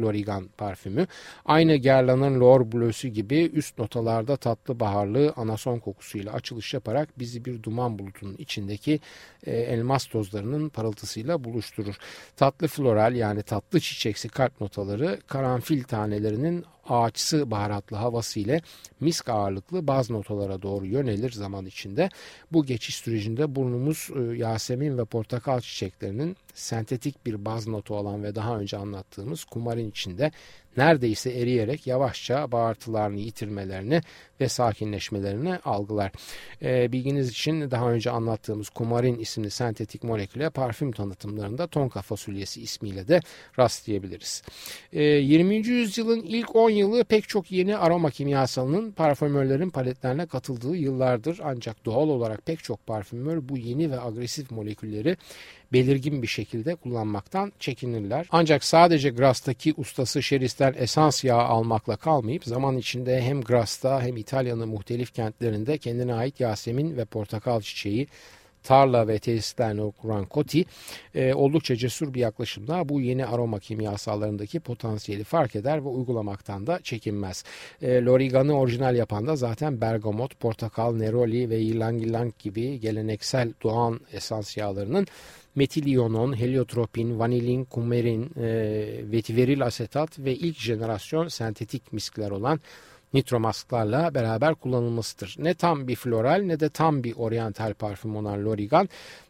Lorigan 0.00 0.48
parfümü. 0.58 1.06
Aynı 1.44 1.76
Guerlain'ın 1.76 2.40
Lor 2.40 2.72
Bleu'sü 2.72 3.08
gibi 3.08 3.50
üst 3.54 3.78
notalarda 3.78 4.36
tatlı 4.36 4.80
baharlı 4.80 5.32
anason 5.36 5.78
kokusuyla 5.78 6.32
açılış 6.32 6.74
yaparak 6.74 7.18
bizi 7.18 7.44
bir 7.44 7.62
duman 7.62 7.98
bulutunun 7.98 8.36
içindeki 8.38 9.00
e, 9.46 9.56
elmas 9.56 10.06
tozlarının 10.06 10.68
parıltısıyla 10.68 11.44
buluşturur. 11.44 11.94
Tatlı 12.36 12.68
floral 12.68 13.14
yani 13.14 13.42
tatlı 13.42 13.80
çiçeksi 13.80 14.28
kalp 14.28 14.60
notaları 14.60 15.18
karanfil 15.26 15.82
tanelerinin 15.82 16.64
ağaçsı 16.88 17.50
baharatlı 17.50 17.96
havası 17.96 18.40
ile 18.40 18.60
misk 19.00 19.28
ağırlıklı 19.28 19.86
baz 19.86 20.10
notalara 20.10 20.62
doğru 20.62 20.86
yönelir 20.86 21.32
zaman 21.32 21.66
içinde. 21.66 22.10
Bu 22.52 22.66
geçiş 22.66 22.96
sürecinde 22.96 23.54
burnumuz 23.54 24.08
e, 24.16 24.36
Yasemin 24.36 24.98
ve 24.98 25.04
portakal 25.04 25.60
çiçeklerinin 25.60 26.36
sentetik 26.58 27.26
bir 27.26 27.44
baz 27.44 27.68
notu 27.68 27.94
olan 27.94 28.22
ve 28.22 28.34
daha 28.34 28.58
önce 28.58 28.76
anlattığımız 28.76 29.44
kumarin 29.44 29.90
içinde 29.90 30.30
neredeyse 30.78 31.30
eriyerek 31.30 31.86
yavaşça 31.86 32.52
bağırtılarını 32.52 33.18
yitirmelerini 33.18 34.00
ve 34.40 34.48
sakinleşmelerini 34.48 35.56
algılar. 35.56 36.12
E, 36.62 36.92
bilginiz 36.92 37.30
için 37.30 37.70
daha 37.70 37.90
önce 37.90 38.10
anlattığımız 38.10 38.68
kumarin 38.68 39.18
isimli 39.18 39.50
sentetik 39.50 40.04
moleküle 40.04 40.50
parfüm 40.50 40.92
tanıtımlarında 40.92 41.66
tonka 41.66 42.02
fasulyesi 42.02 42.62
ismiyle 42.62 43.08
de 43.08 43.20
rastlayabiliriz. 43.58 44.42
E, 44.92 45.02
20. 45.02 45.56
yüzyılın 45.56 46.22
ilk 46.22 46.56
10 46.56 46.70
yılı 46.70 47.04
pek 47.04 47.28
çok 47.28 47.52
yeni 47.52 47.76
aroma 47.76 48.10
kimyasalının 48.10 48.92
parfümörlerin 48.92 49.70
paletlerine 49.70 50.26
katıldığı 50.26 50.76
yıllardır 50.76 51.40
ancak 51.44 51.84
doğal 51.84 52.08
olarak 52.08 52.46
pek 52.46 52.64
çok 52.64 52.86
parfümör 52.86 53.48
bu 53.48 53.58
yeni 53.58 53.90
ve 53.90 54.00
agresif 54.00 54.50
molekülleri 54.50 55.16
belirgin 55.72 56.22
bir 56.22 56.26
şekilde 56.26 56.74
kullanmaktan 56.74 57.52
çekinirler. 57.58 58.26
Ancak 58.30 58.64
sadece 58.64 59.10
Gras'taki 59.10 59.74
ustası 59.76 60.22
Şeris'ten 60.22 60.74
esans 60.78 61.24
yağı 61.24 61.42
almakla 61.42 61.96
kalmayıp 61.96 62.44
zaman 62.44 62.76
içinde 62.76 63.22
hem 63.22 63.40
Gras'ta 63.40 64.02
hem 64.02 64.16
İtalya'nın 64.16 64.68
muhtelif 64.68 65.14
kentlerinde 65.14 65.78
kendine 65.78 66.14
ait 66.14 66.40
Yasemin 66.40 66.96
ve 66.96 67.04
portakal 67.04 67.60
çiçeği 67.60 68.08
tarla 68.62 69.08
ve 69.08 69.18
tesislerine 69.18 69.90
kuran 70.02 70.26
Coty 70.30 70.62
e, 71.14 71.34
oldukça 71.34 71.76
cesur 71.76 72.14
bir 72.14 72.20
yaklaşımda 72.20 72.88
bu 72.88 73.00
yeni 73.00 73.26
aroma 73.26 73.58
kimyasallarındaki 73.58 74.60
potansiyeli 74.60 75.24
fark 75.24 75.56
eder 75.56 75.84
ve 75.84 75.88
uygulamaktan 75.88 76.66
da 76.66 76.80
çekinmez. 76.82 77.44
E, 77.82 78.04
Lorigan'ı 78.04 78.58
orijinal 78.58 78.96
yapan 78.96 79.26
da 79.26 79.36
zaten 79.36 79.80
bergamot, 79.80 80.40
portakal, 80.40 80.96
neroli 80.96 81.50
ve 81.50 81.58
ylang 81.58 82.02
ylang 82.02 82.32
gibi 82.38 82.80
geleneksel 82.80 83.52
doğan 83.62 84.00
esans 84.12 84.56
yağlarının 84.56 85.06
metiliyonon, 85.54 86.40
heliotropin, 86.40 87.18
vanilin, 87.18 87.64
kumerin, 87.64 88.30
e, 88.36 88.48
vetiveril 89.12 89.62
asetat 89.62 90.18
ve 90.18 90.34
ilk 90.34 90.58
jenerasyon 90.58 91.28
sentetik 91.28 91.92
miskler 91.92 92.30
olan 92.30 92.60
nitromasklarla 93.14 94.14
beraber 94.14 94.54
kullanılmasıdır. 94.54 95.36
Ne 95.38 95.54
tam 95.54 95.88
bir 95.88 95.96
floral 95.96 96.42
ne 96.42 96.60
de 96.60 96.68
tam 96.68 97.04
bir 97.04 97.14
oryantal 97.16 97.74
parfüm 97.74 98.16
olan 98.16 98.44
Lorigan 98.44 98.88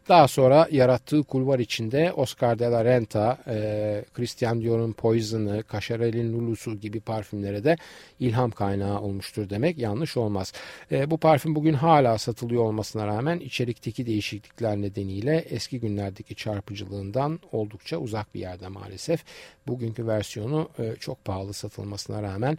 daha 0.09 0.27
sonra 0.27 0.67
yarattığı 0.71 1.23
kulvar 1.23 1.59
içinde 1.59 2.13
Oscar 2.13 2.59
de 2.59 2.65
la 2.65 2.85
Renta, 2.85 3.37
e, 3.47 4.05
Christian 4.13 4.61
Dior'un 4.61 4.93
Poison'ı, 4.93 5.63
Cacharel'in 5.71 6.33
Lulu'su 6.33 6.75
gibi 6.75 6.99
parfümlere 6.99 7.63
de 7.63 7.75
ilham 8.19 8.51
kaynağı 8.51 9.01
olmuştur 9.01 9.49
demek 9.49 9.77
yanlış 9.77 10.17
olmaz. 10.17 10.53
E, 10.91 11.11
bu 11.11 11.17
parfüm 11.17 11.55
bugün 11.55 11.73
hala 11.73 12.17
satılıyor 12.17 12.63
olmasına 12.63 13.07
rağmen 13.07 13.39
içerikteki 13.39 14.05
değişiklikler 14.05 14.77
nedeniyle 14.77 15.45
eski 15.49 15.79
günlerdeki 15.79 16.35
çarpıcılığından 16.35 17.39
oldukça 17.51 17.97
uzak 17.97 18.35
bir 18.35 18.39
yerde 18.39 18.67
maalesef. 18.67 19.23
Bugünkü 19.67 20.07
versiyonu 20.07 20.69
e, 20.79 20.95
çok 20.99 21.25
pahalı 21.25 21.53
satılmasına 21.53 22.23
rağmen 22.23 22.57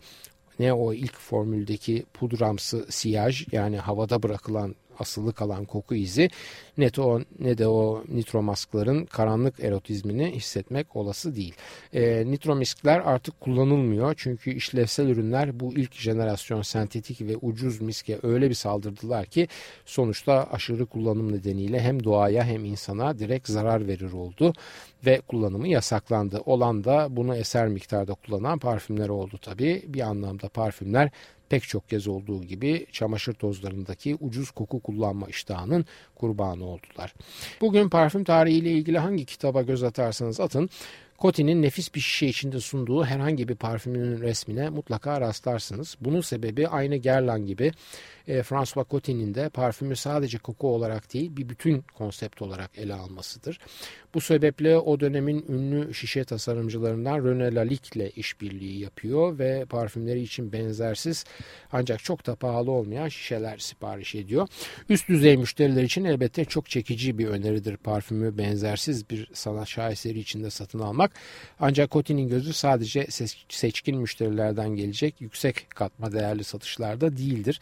ne 0.61 0.73
o 0.73 0.93
ilk 0.95 1.19
formüldeki 1.19 2.05
pudramsı 2.15 2.87
siyaj 2.91 3.47
yani 3.53 3.79
havada 3.79 4.23
bırakılan 4.23 4.75
asılı 5.01 5.33
kalan 5.33 5.65
koku 5.65 5.95
izi 5.95 6.31
ne 6.79 6.91
o, 6.99 7.21
ne 7.39 7.59
de 7.59 7.67
o 7.69 8.05
nitromaskların 8.09 9.05
karanlık 9.05 9.61
erotizmini 9.61 10.31
hissetmek 10.31 10.97
olası 10.97 11.37
değil. 11.37 11.55
E, 11.93 12.31
nitromiskler 12.31 13.01
artık 13.01 13.41
kullanılmıyor 13.41 14.15
çünkü 14.17 14.51
işlevsel 14.51 15.09
ürünler 15.09 15.61
bu 15.61 15.73
ilk 15.75 15.95
jenerasyon 15.95 16.63
sentetik 16.63 17.21
ve 17.21 17.37
ucuz 17.37 17.81
miske 17.81 18.19
öyle 18.23 18.49
bir 18.49 18.55
saldırdılar 18.55 19.27
ki 19.27 19.49
sonuçta 19.87 20.49
aşırı 20.53 20.87
kullanım 20.87 21.33
nedeniyle 21.33 21.81
hem 21.81 22.05
doğaya 22.05 22.45
hem 22.45 22.65
insana 22.65 23.19
direkt 23.19 23.49
zarar 23.49 23.87
verir 23.87 24.13
oldu 24.13 24.53
ve 25.07 25.21
kullanımı 25.21 25.69
yasaklandı. 25.69 26.41
Olan 26.47 26.85
da 26.85 27.07
bunu 27.11 27.37
eser 27.37 27.69
miktarda 27.69 28.15
kullanan 28.15 28.59
parfümler 28.59 29.09
oldu 29.09 29.39
tabii. 29.43 29.85
Bir 29.87 30.01
anlamda 30.01 30.49
parfümler 30.49 31.11
pek 31.51 31.69
çok 31.69 31.89
kez 31.89 32.09
olduğu 32.09 32.45
gibi 32.45 32.87
çamaşır 32.93 33.35
tozlarındaki 33.35 34.17
ucuz 34.21 34.51
koku 34.51 34.81
kullanma 34.81 35.27
iştahının 35.27 35.85
kurbanı 36.15 36.65
oldular. 36.65 37.15
Bugün 37.61 37.89
parfüm 37.89 38.25
tarihiyle 38.25 38.73
ilgili 38.73 38.99
hangi 38.99 39.25
kitaba 39.25 39.63
göz 39.63 39.83
atarsanız 39.83 40.41
atın 40.41 40.71
Coty'nin 41.21 41.63
nefis 41.63 41.95
bir 41.95 42.01
şişe 42.01 42.27
içinde 42.27 42.61
sunduğu 42.61 43.05
herhangi 43.05 43.49
bir 43.49 43.55
parfümünün 43.55 44.21
resmine 44.21 44.71
mutlaka 44.71 45.21
rastlarsınız. 45.21 45.97
Bunun 46.01 46.21
sebebi 46.21 46.69
aynı 46.69 46.97
Guerlain 46.97 47.47
gibi 47.47 47.73
e, 48.31 48.43
François 48.43 48.89
Coty'nin 48.91 49.35
de 49.35 49.49
parfümü 49.49 49.97
sadece 49.97 50.39
koku 50.39 50.69
olarak 50.69 51.15
değil 51.15 51.37
bir 51.37 51.49
bütün 51.49 51.85
konsept 51.95 52.43
olarak 52.43 52.71
ele 52.79 52.95
almasıdır. 52.95 53.59
Bu 54.15 54.21
sebeple 54.21 54.77
o 54.77 55.01
dönemin 55.01 55.45
ünlü 55.49 55.95
şişe 55.95 56.25
tasarımcılarından 56.25 57.19
René 57.19 57.55
Lalique 57.55 57.91
ile 57.95 58.11
işbirliği 58.11 58.81
yapıyor 58.81 59.39
ve 59.39 59.65
parfümleri 59.65 60.23
için 60.23 60.53
benzersiz 60.53 61.25
ancak 61.73 62.05
çok 62.05 62.27
da 62.27 62.35
pahalı 62.35 62.71
olmayan 62.71 63.09
şişeler 63.09 63.59
sipariş 63.59 64.15
ediyor. 64.15 64.49
Üst 64.89 65.09
düzey 65.09 65.37
müşteriler 65.37 65.83
için 65.83 66.05
elbette 66.05 66.45
çok 66.45 66.71
çekici 66.71 67.19
bir 67.19 67.27
öneridir 67.27 67.77
parfümü 67.77 68.39
benzersiz 68.39 69.11
bir 69.11 69.29
sanat 69.33 69.69
şaheseri 69.69 70.19
içinde 70.19 70.51
satın 70.51 70.79
almak. 70.79 71.13
Ancak 71.61 71.91
Coty'nin 71.91 72.29
gözü 72.29 72.53
sadece 72.53 73.07
seçkin 73.49 73.99
müşterilerden 73.99 74.69
gelecek 74.69 75.21
yüksek 75.21 75.71
katma 75.71 76.13
değerli 76.13 76.45
satışlarda 76.45 77.17
değildir. 77.17 77.61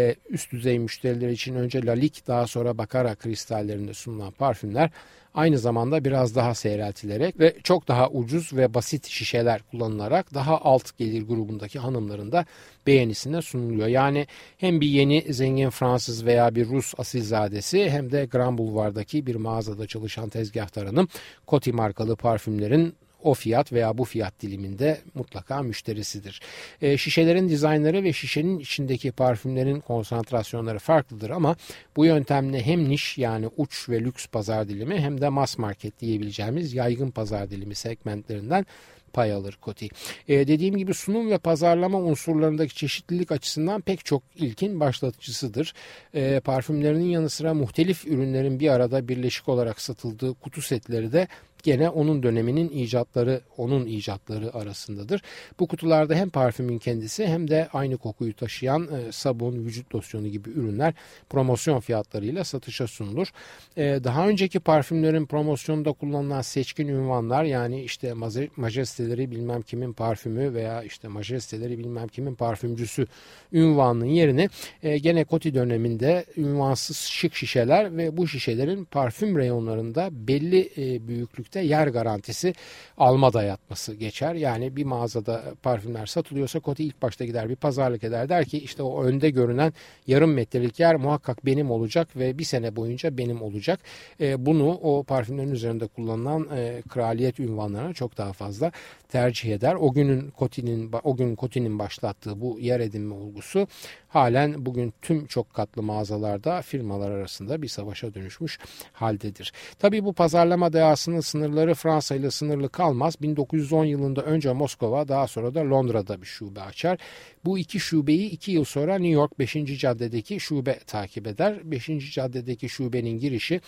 Ee, 0.00 0.14
üst 0.30 0.52
düzey 0.52 0.78
müşteriler 0.78 1.28
için 1.28 1.54
önce 1.54 1.86
Lalique 1.86 2.26
daha 2.26 2.46
sonra 2.46 2.78
Baccarat 2.78 3.18
kristallerinde 3.18 3.94
sunulan 3.94 4.30
parfümler 4.30 4.90
aynı 5.34 5.58
zamanda 5.58 6.04
biraz 6.04 6.34
daha 6.34 6.54
seyreltilerek 6.54 7.40
ve 7.40 7.56
çok 7.64 7.88
daha 7.88 8.08
ucuz 8.08 8.52
ve 8.52 8.74
basit 8.74 9.06
şişeler 9.06 9.62
kullanılarak 9.70 10.34
daha 10.34 10.58
alt 10.58 10.98
gelir 10.98 11.22
grubundaki 11.22 11.78
hanımların 11.78 12.32
da 12.32 12.44
beğenisine 12.86 13.42
sunuluyor. 13.42 13.88
Yani 13.88 14.26
hem 14.58 14.80
bir 14.80 14.88
yeni 14.88 15.34
zengin 15.34 15.70
Fransız 15.70 16.26
veya 16.26 16.54
bir 16.54 16.68
Rus 16.68 16.94
asilzadesi 16.98 17.90
hem 17.90 18.12
de 18.12 18.26
Grand 18.26 18.58
Boulevard'daki 18.58 19.26
bir 19.26 19.34
mağazada 19.34 19.86
çalışan 19.86 20.28
tezgahtar 20.28 20.86
hanım 20.86 21.08
Coty 21.48 21.70
markalı 21.70 22.16
parfümlerin 22.16 22.94
o 23.22 23.34
fiyat 23.34 23.72
veya 23.72 23.98
bu 23.98 24.04
fiyat 24.04 24.40
diliminde 24.40 25.00
mutlaka 25.14 25.62
müşterisidir. 25.62 26.40
E, 26.82 26.96
şişelerin 26.96 27.48
dizaynları 27.48 28.04
ve 28.04 28.12
şişenin 28.12 28.58
içindeki 28.58 29.12
parfümlerin 29.12 29.80
konsantrasyonları 29.80 30.78
farklıdır 30.78 31.30
ama 31.30 31.56
bu 31.96 32.04
yöntemle 32.04 32.66
hem 32.66 32.88
niş 32.88 33.18
yani 33.18 33.48
uç 33.56 33.88
ve 33.88 34.00
lüks 34.00 34.26
pazar 34.26 34.68
dilimi 34.68 35.00
hem 35.00 35.20
de 35.20 35.28
mass 35.28 35.58
market 35.58 36.00
diyebileceğimiz 36.00 36.74
yaygın 36.74 37.10
pazar 37.10 37.50
dilimi 37.50 37.74
segmentlerinden 37.74 38.66
pay 39.12 39.32
alır 39.32 39.58
Koti. 39.60 39.88
Ee, 40.28 40.48
dediğim 40.48 40.76
gibi 40.76 40.94
sunum 40.94 41.30
ve 41.30 41.38
pazarlama 41.38 41.98
unsurlarındaki 41.98 42.74
çeşitlilik 42.74 43.32
açısından 43.32 43.80
pek 43.80 44.04
çok 44.04 44.22
ilkin 44.36 44.80
başlatıcısıdır. 44.80 45.74
Ee, 46.14 46.40
parfümlerinin 46.44 47.04
yanı 47.04 47.30
sıra 47.30 47.54
muhtelif 47.54 48.06
ürünlerin 48.06 48.60
bir 48.60 48.68
arada 48.68 49.08
birleşik 49.08 49.48
olarak 49.48 49.80
satıldığı 49.80 50.34
kutu 50.34 50.62
setleri 50.62 51.12
de 51.12 51.28
gene 51.62 51.88
onun 51.88 52.22
döneminin 52.22 52.68
icatları, 52.68 53.40
onun 53.56 53.86
icatları 53.86 54.54
arasındadır. 54.54 55.22
Bu 55.60 55.66
kutularda 55.66 56.14
hem 56.14 56.30
parfümün 56.30 56.78
kendisi 56.78 57.26
hem 57.26 57.50
de 57.50 57.68
aynı 57.72 57.96
kokuyu 57.96 58.36
taşıyan 58.36 58.82
e, 58.82 59.12
sabun, 59.12 59.54
vücut 59.54 59.94
losyonu 59.94 60.28
gibi 60.28 60.50
ürünler 60.50 60.94
promosyon 61.30 61.80
fiyatlarıyla 61.80 62.44
satışa 62.44 62.86
sunulur. 62.86 63.28
E, 63.76 63.82
daha 64.04 64.28
önceki 64.28 64.60
parfümlerin 64.60 65.26
promosyonunda 65.26 65.92
kullanılan 65.92 66.42
seçkin 66.42 66.88
ünvanlar 66.88 67.44
yani 67.44 67.82
işte 67.82 68.14
majesteleri 68.56 69.30
bilmem 69.30 69.62
kimin 69.62 69.92
parfümü 69.92 70.54
veya 70.54 70.82
işte 70.82 71.08
majesteleri 71.08 71.78
bilmem 71.78 72.08
kimin 72.08 72.34
parfümcüsü 72.34 73.06
ünvanının 73.52 74.04
yerine 74.04 74.48
e, 74.82 74.98
gene 74.98 75.24
Coty 75.24 75.54
döneminde 75.54 76.24
ünvansız 76.36 76.96
şık 76.96 77.34
şişeler 77.34 77.96
ve 77.96 78.16
bu 78.16 78.28
şişelerin 78.28 78.84
parfüm 78.84 79.38
reyonlarında 79.38 80.08
belli 80.12 80.70
e, 80.76 81.08
büyüklükte 81.54 81.60
yer 81.60 81.86
garantisi 81.86 82.54
alma 82.98 83.32
dayatması 83.32 83.94
geçer. 83.94 84.34
Yani 84.34 84.76
bir 84.76 84.84
mağazada 84.84 85.54
parfümler 85.62 86.06
satılıyorsa 86.06 86.60
Coty 86.60 86.86
ilk 86.86 87.02
başta 87.02 87.24
gider 87.24 87.48
bir 87.48 87.56
pazarlık 87.56 88.04
eder 88.04 88.28
der 88.28 88.44
ki 88.44 88.58
işte 88.58 88.82
o 88.82 89.04
önde 89.04 89.30
görünen 89.30 89.72
yarım 90.06 90.32
metrelik 90.34 90.80
yer 90.80 90.96
muhakkak 90.96 91.46
benim 91.46 91.70
olacak 91.70 92.16
ve 92.16 92.38
bir 92.38 92.44
sene 92.44 92.76
boyunca 92.76 93.18
benim 93.18 93.42
olacak. 93.42 93.80
E, 94.20 94.46
bunu 94.46 94.70
o 94.70 95.02
parfümlerin 95.02 95.52
üzerinde 95.52 95.86
kullanılan 95.86 96.48
e, 96.56 96.82
kraliyet 96.88 97.40
ünvanlarına 97.40 97.94
çok 97.94 98.18
daha 98.18 98.32
fazla 98.32 98.72
tercih 99.08 99.54
eder. 99.54 99.74
O 99.74 99.92
günün 99.92 100.32
Coty'nin 100.38 100.90
o 101.02 101.16
gün 101.16 101.36
Coty'nin 101.36 101.78
başlattığı 101.78 102.40
bu 102.40 102.60
yer 102.60 102.80
edinme 102.80 103.14
olgusu 103.14 103.66
halen 104.10 104.66
bugün 104.66 104.94
tüm 105.02 105.26
çok 105.26 105.54
katlı 105.54 105.82
mağazalarda 105.82 106.62
firmalar 106.62 107.10
arasında 107.10 107.62
bir 107.62 107.68
savaşa 107.68 108.14
dönüşmüş 108.14 108.58
haldedir. 108.92 109.52
Tabii 109.78 110.04
bu 110.04 110.12
pazarlama 110.12 110.72
dehasının 110.72 111.20
sınırları 111.40 111.74
Fransa 111.74 112.14
ile 112.14 112.30
sınırlı 112.30 112.68
kalmaz. 112.68 113.22
1910 113.22 113.84
yılında 113.84 114.22
önce 114.22 114.52
Moskova 114.52 115.08
daha 115.08 115.26
sonra 115.26 115.54
da 115.54 115.70
Londra'da 115.70 116.22
bir 116.22 116.26
şube 116.26 116.60
açar. 116.60 116.98
Bu 117.44 117.58
iki 117.58 117.80
şubeyi 117.80 118.30
iki 118.30 118.52
yıl 118.52 118.64
sonra 118.64 118.98
New 118.98 119.14
York 119.14 119.38
5. 119.38 119.52
caddedeki 119.80 120.40
şube 120.40 120.78
takip 120.86 121.26
eder. 121.26 121.60
5. 121.64 122.14
caddedeki 122.14 122.68
şubenin 122.68 123.18
girişi 123.18 123.60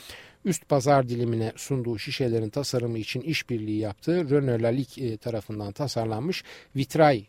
üst 0.45 0.69
pazar 0.69 1.09
dilimine 1.09 1.53
sunduğu 1.57 1.99
şişelerin 1.99 2.51
tasarımı 2.51 2.99
için 2.99 3.21
işbirliği 3.21 3.79
yaptığı 3.79 4.31
Renault 4.31 4.63
Lalique 4.63 5.17
tarafından 5.17 5.73
tasarlanmış 5.73 6.45
vitray 6.77 7.25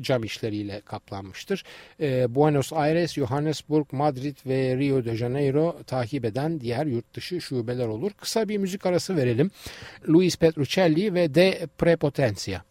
cam 0.00 0.24
işleriyle 0.24 0.80
kaplanmıştır. 0.80 1.64
E, 2.00 2.34
Buenos 2.34 2.72
Aires, 2.72 3.14
Johannesburg, 3.14 3.86
Madrid 3.92 4.36
ve 4.46 4.76
Rio 4.76 5.04
de 5.04 5.16
Janeiro 5.16 5.76
takip 5.86 6.24
eden 6.24 6.60
diğer 6.60 6.86
yurt 6.86 7.14
dışı 7.14 7.40
şubeler 7.40 7.86
olur. 7.86 8.12
Kısa 8.12 8.48
bir 8.48 8.58
müzik 8.58 8.86
arası 8.86 9.16
verelim. 9.16 9.50
Luis 10.08 10.36
Petruccelli 10.36 11.14
ve 11.14 11.34
De 11.34 11.66
Prepotencia. 11.78 12.62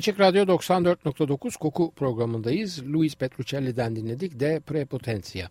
Açık 0.00 0.20
Radyo 0.20 0.44
94.9 0.44 1.58
Koku 1.58 1.92
programındayız. 1.96 2.92
Louis 2.92 3.16
Petruccelli'den 3.16 3.96
dinledik 3.96 4.40
de 4.40 4.60
Prepotencia. 4.60 5.48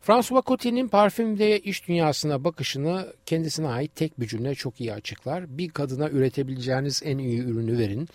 François 0.00 0.42
Coty'nin 0.46 0.88
parfüm 0.88 1.38
ve 1.38 1.60
iş 1.60 1.88
dünyasına 1.88 2.44
bakışını 2.44 3.12
kendisine 3.26 3.68
ait 3.68 3.94
tek 3.94 4.20
bir 4.20 4.26
cümle 4.26 4.54
çok 4.54 4.80
iyi 4.80 4.92
açıklar. 4.92 5.58
Bir 5.58 5.68
kadına 5.68 6.10
üretebileceğiniz 6.10 7.02
en 7.04 7.18
iyi 7.18 7.38
ürünü 7.38 7.78
verin. 7.78 8.08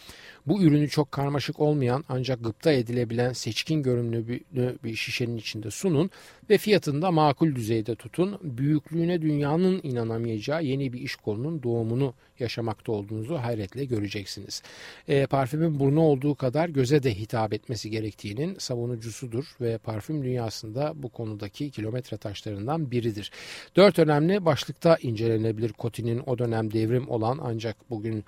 Bu 0.47 0.63
ürünü 0.63 0.89
çok 0.89 1.11
karmaşık 1.11 1.59
olmayan 1.59 2.05
ancak 2.09 2.43
gıpta 2.43 2.71
edilebilen 2.71 3.33
seçkin 3.33 3.83
görünümlü 3.83 4.39
bir 4.83 4.95
şişenin 4.95 5.37
içinde 5.37 5.71
sunun 5.71 6.09
ve 6.49 6.57
fiyatını 6.57 7.01
da 7.01 7.11
makul 7.11 7.55
düzeyde 7.55 7.95
tutun. 7.95 8.37
Büyüklüğüne 8.41 9.21
dünyanın 9.21 9.79
inanamayacağı 9.83 10.63
yeni 10.63 10.93
bir 10.93 10.99
iş 10.99 11.15
kolunun 11.15 11.63
doğumunu 11.63 12.13
yaşamakta 12.41 12.91
olduğunuzu 12.91 13.35
hayretle 13.35 13.85
göreceksiniz. 13.85 14.63
E, 15.07 15.25
parfümün 15.25 15.79
burnu 15.79 16.01
olduğu 16.01 16.35
kadar 16.35 16.69
göze 16.69 17.03
de 17.03 17.19
hitap 17.19 17.53
etmesi 17.53 17.89
gerektiğinin 17.89 18.55
savunucusudur 18.59 19.45
ve 19.61 19.77
parfüm 19.77 20.23
dünyasında 20.23 20.93
bu 20.95 21.09
konudaki 21.09 21.71
kilometre 21.71 22.17
taşlarından 22.17 22.91
biridir. 22.91 23.31
Dört 23.75 23.99
önemli 23.99 24.45
başlıkta 24.45 24.97
incelenebilir 25.01 25.73
Coty'nin 25.79 26.21
o 26.25 26.37
dönem 26.37 26.73
devrim 26.73 27.09
olan 27.09 27.39
ancak 27.41 27.89
bugün 27.89 28.25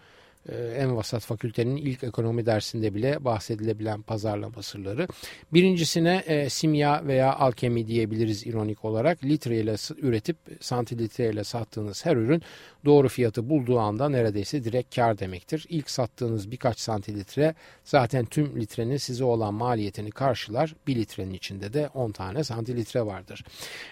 en 0.52 0.96
vasat 0.96 1.24
fakültenin 1.24 1.76
ilk 1.76 2.04
ekonomi 2.04 2.46
dersinde 2.46 2.96
bile 2.96 3.26
bahsedilebilen 3.26 4.02
pazarlama 4.02 4.62
sırları. 4.62 5.08
Birincisine 5.54 6.24
e, 6.26 6.50
simya 6.50 7.08
veya 7.08 7.36
alkemi 7.36 7.88
diyebiliriz 7.88 8.48
ironik 8.48 8.86
olarak. 8.86 9.24
Litreyle 9.24 9.76
üretip 9.98 10.38
santilitreyle 10.60 11.44
sattığınız 11.44 12.06
her 12.06 12.16
ürün 12.16 12.42
doğru 12.86 13.10
fiyatı 13.10 13.50
bulduğu 13.50 13.80
anda 13.80 14.10
neredeyse 14.10 14.64
direkt 14.64 14.96
kar 14.96 15.20
demektir. 15.20 15.66
İlk 15.70 15.90
sattığınız 15.90 16.52
birkaç 16.52 16.80
santilitre 16.80 17.56
zaten 17.84 18.26
tüm 18.26 18.62
litrenin 18.62 18.98
size 18.98 19.24
olan 19.24 19.54
maliyetini 19.54 20.12
karşılar. 20.12 20.76
Bir 20.88 20.96
litrenin 20.96 21.34
içinde 21.34 21.74
de 21.74 21.90
10 21.94 22.12
tane 22.12 22.44
santilitre 22.44 23.06
vardır. 23.06 23.44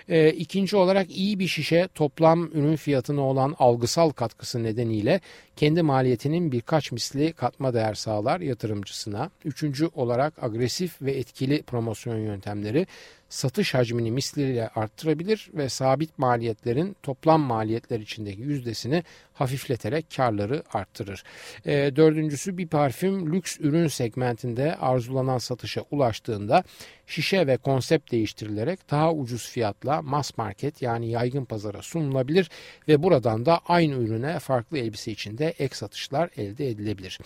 E, 0.09 0.29
ikinci 0.29 0.75
olarak 0.75 1.17
iyi 1.17 1.39
bir 1.39 1.47
şişe 1.47 1.87
toplam 1.95 2.45
ürün 2.45 2.75
fiyatına 2.75 3.21
olan 3.21 3.55
algısal 3.59 4.09
katkısı 4.09 4.63
nedeniyle 4.63 5.21
kendi 5.55 5.81
maliyetinin 5.81 6.40
birkaç 6.51 6.91
misli 6.91 7.33
katma 7.33 7.73
değer 7.73 7.93
sağlar 7.93 8.39
yatırımcısına. 8.39 9.29
Üçüncü 9.45 9.87
olarak 9.93 10.43
agresif 10.43 11.01
ve 11.01 11.11
etkili 11.11 11.61
promosyon 11.61 12.17
yöntemleri 12.17 12.87
satış 13.31 13.73
hacmini 13.73 14.11
misliyle 14.11 14.67
arttırabilir 14.67 15.49
ve 15.53 15.69
sabit 15.69 16.19
maliyetlerin 16.19 16.95
toplam 17.03 17.41
maliyetler 17.41 17.99
içindeki 17.99 18.41
yüzdesini 18.41 19.03
hafifleterek 19.33 20.05
karları 20.15 20.63
arttırır. 20.73 21.23
E, 21.65 21.95
dördüncüsü 21.95 22.57
bir 22.57 22.67
parfüm 22.67 23.33
lüks 23.33 23.57
ürün 23.59 23.87
segmentinde 23.87 24.75
arzulanan 24.75 25.37
satışa 25.37 25.81
ulaştığında 25.91 26.63
şişe 27.07 27.47
ve 27.47 27.57
konsept 27.57 28.11
değiştirilerek 28.11 28.91
daha 28.91 29.13
ucuz 29.13 29.49
fiyatla 29.49 30.01
mass 30.01 30.37
market 30.37 30.81
yani 30.81 31.09
yaygın 31.09 31.45
pazara 31.45 31.81
sunulabilir 31.81 32.49
ve 32.87 33.03
buradan 33.03 33.45
da 33.45 33.59
aynı 33.67 33.95
ürüne 33.95 34.39
farklı 34.39 34.77
elbise 34.77 35.11
içinde 35.11 35.53
ek 35.59 35.75
satışlar 35.75 36.29
elde 36.37 36.69
edilebilir. 36.69 37.19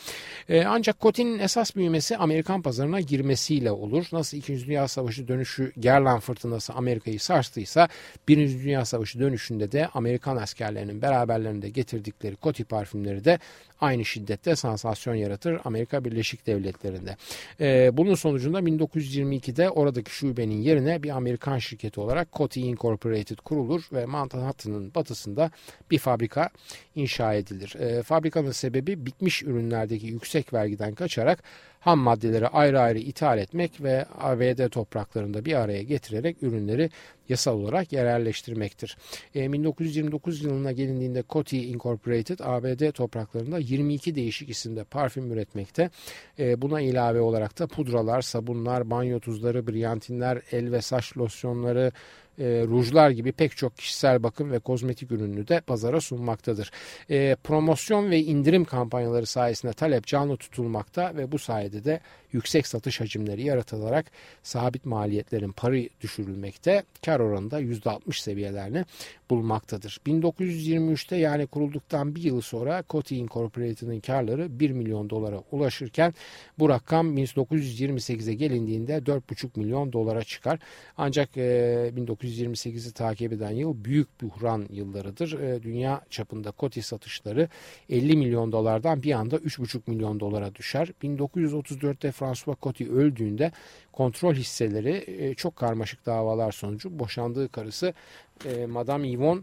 E, 0.49 0.65
ancak 0.65 1.01
Coty'nin 1.01 1.39
esas 1.39 1.75
büyümesi 1.75 2.17
Amerikan 2.17 2.61
pazarına 2.61 3.01
girmesiyle 3.01 3.71
olur. 3.71 4.05
Nasıl 4.11 4.37
2. 4.37 4.65
Dünya 4.67 4.87
Savaşı 4.87 5.27
dönüşü 5.27 5.73
Gerlan 5.95 6.19
fırtınası 6.19 6.73
Amerika'yı 6.73 7.19
sarstıysa 7.19 7.87
1. 8.27 8.63
Dünya 8.63 8.85
Savaşı 8.85 9.19
dönüşünde 9.19 9.71
de 9.71 9.87
Amerikan 9.93 10.37
askerlerinin 10.37 11.01
beraberlerinde 11.01 11.69
getirdikleri 11.69 12.35
Coty 12.43 12.63
parfümleri 12.63 13.25
de 13.25 13.39
aynı 13.81 14.05
şiddette 14.05 14.55
sansasyon 14.55 15.15
yaratır 15.15 15.59
Amerika 15.63 16.05
Birleşik 16.05 16.47
Devletleri'nde. 16.47 17.17
E, 17.59 17.97
bunun 17.97 18.15
sonucunda 18.15 18.59
1922'de 18.59 19.69
oradaki 19.69 20.11
şubenin 20.11 20.61
yerine 20.61 21.03
bir 21.03 21.09
Amerikan 21.09 21.57
şirketi 21.57 21.99
olarak 21.99 22.33
Coty 22.33 22.69
Incorporated 22.69 23.37
kurulur 23.37 23.83
ve 23.93 24.05
Manhattan'ın 24.05 24.95
batısında 24.95 25.51
bir 25.91 25.99
fabrika 25.99 26.49
inşa 26.95 27.33
edilir. 27.33 27.75
E, 27.79 28.03
fabrikanın 28.03 28.51
sebebi 28.51 29.05
bitmiş 29.05 29.43
ürünlerdeki 29.43 30.07
yüksek 30.07 30.53
vergiden 30.53 30.95
kaçarak 30.95 31.43
ham 31.85 31.99
maddeleri 31.99 32.47
ayrı 32.47 32.79
ayrı 32.79 32.99
ithal 32.99 33.37
etmek 33.37 33.83
ve 33.83 34.05
ABD 34.19 34.69
topraklarında 34.69 35.45
bir 35.45 35.53
araya 35.53 35.83
getirerek 35.83 36.43
ürünleri 36.43 36.89
yasal 37.29 37.59
olarak 37.59 37.93
yerelleştirmektir. 37.93 38.97
E, 39.35 39.53
1929 39.53 40.43
yılına 40.43 40.71
gelindiğinde 40.71 41.23
Coty 41.29 41.71
Incorporated 41.71 42.39
ABD 42.43 42.91
topraklarında 42.91 43.59
22 43.59 44.15
değişik 44.15 44.49
isimde 44.49 44.83
parfüm 44.83 45.31
üretmekte. 45.31 45.89
E, 46.39 46.61
buna 46.61 46.81
ilave 46.81 47.19
olarak 47.21 47.59
da 47.59 47.67
pudralar, 47.67 48.21
sabunlar, 48.21 48.89
banyo 48.89 49.19
tuzları, 49.19 49.67
briyantinler, 49.67 50.41
el 50.51 50.71
ve 50.71 50.81
saç 50.81 51.17
losyonları, 51.17 51.91
e, 52.39 52.43
rujlar 52.43 53.09
gibi 53.09 53.31
pek 53.31 53.57
çok 53.57 53.77
kişisel 53.77 54.23
bakım 54.23 54.51
ve 54.51 54.59
kozmetik 54.59 55.11
ürününü 55.11 55.47
de 55.47 55.61
pazara 55.61 56.01
sunmaktadır. 56.01 56.71
E, 57.09 57.35
promosyon 57.43 58.11
ve 58.11 58.19
indirim 58.19 58.65
kampanyaları 58.65 59.25
sayesinde 59.25 59.73
talep 59.73 60.07
canlı 60.07 60.37
tutulmakta 60.37 61.15
ve 61.15 61.31
bu 61.31 61.39
sayede 61.39 61.83
de 61.83 61.99
yüksek 62.31 62.67
satış 62.67 63.01
hacimleri 63.01 63.43
yaratılarak 63.43 64.05
sabit 64.43 64.85
maliyetlerin 64.85 65.51
parı 65.51 65.89
düşürülmekte, 66.01 66.83
kar 67.05 67.14
oranı 67.19 67.51
da 67.51 67.61
%60 67.61 68.21
seviyelerini 68.21 68.85
bulmaktadır. 69.29 69.99
1923'te 70.05 71.15
yani 71.15 71.47
kurulduktan 71.47 72.15
bir 72.15 72.23
yıl 72.23 72.41
sonra 72.41 72.83
Coty 72.89 73.19
Incorporated'ın 73.19 73.99
karları 73.99 74.59
1 74.59 74.71
milyon 74.71 75.09
dolara 75.09 75.43
ulaşırken 75.51 76.13
bu 76.59 76.69
rakam 76.69 77.17
1928'e 77.17 78.33
gelindiğinde 78.33 78.97
4,5 78.97 79.59
milyon 79.59 79.93
dolara 79.93 80.23
çıkar. 80.23 80.59
Ancak 80.97 81.37
e, 81.37 81.41
1928'i 81.95 82.91
takip 82.91 83.33
eden 83.33 83.51
yıl 83.51 83.85
büyük 83.85 84.21
buhran 84.21 84.65
yıllarıdır. 84.69 85.39
E, 85.39 85.63
dünya 85.63 86.01
çapında 86.09 86.53
Coty 86.59 86.79
satışları 86.79 87.49
50 87.89 88.17
milyon 88.17 88.51
dolardan 88.51 89.03
bir 89.03 89.11
anda 89.11 89.35
3,5 89.35 89.79
milyon 89.87 90.19
dolara 90.19 90.55
düşer. 90.55 90.91
1934'te 91.03 92.11
François 92.11 92.57
Coty 92.61 92.83
öldüğünde 92.83 93.51
kontrol 93.95 94.33
hisseleri 94.33 95.03
e, 95.07 95.33
çok 95.33 95.55
karmaşık 95.55 96.05
davalar 96.05 96.51
sonucu 96.51 96.99
boşandığı 96.99 97.49
karısı 97.49 97.93
e, 98.45 98.65
Madame 98.65 99.07
Yvonne 99.07 99.41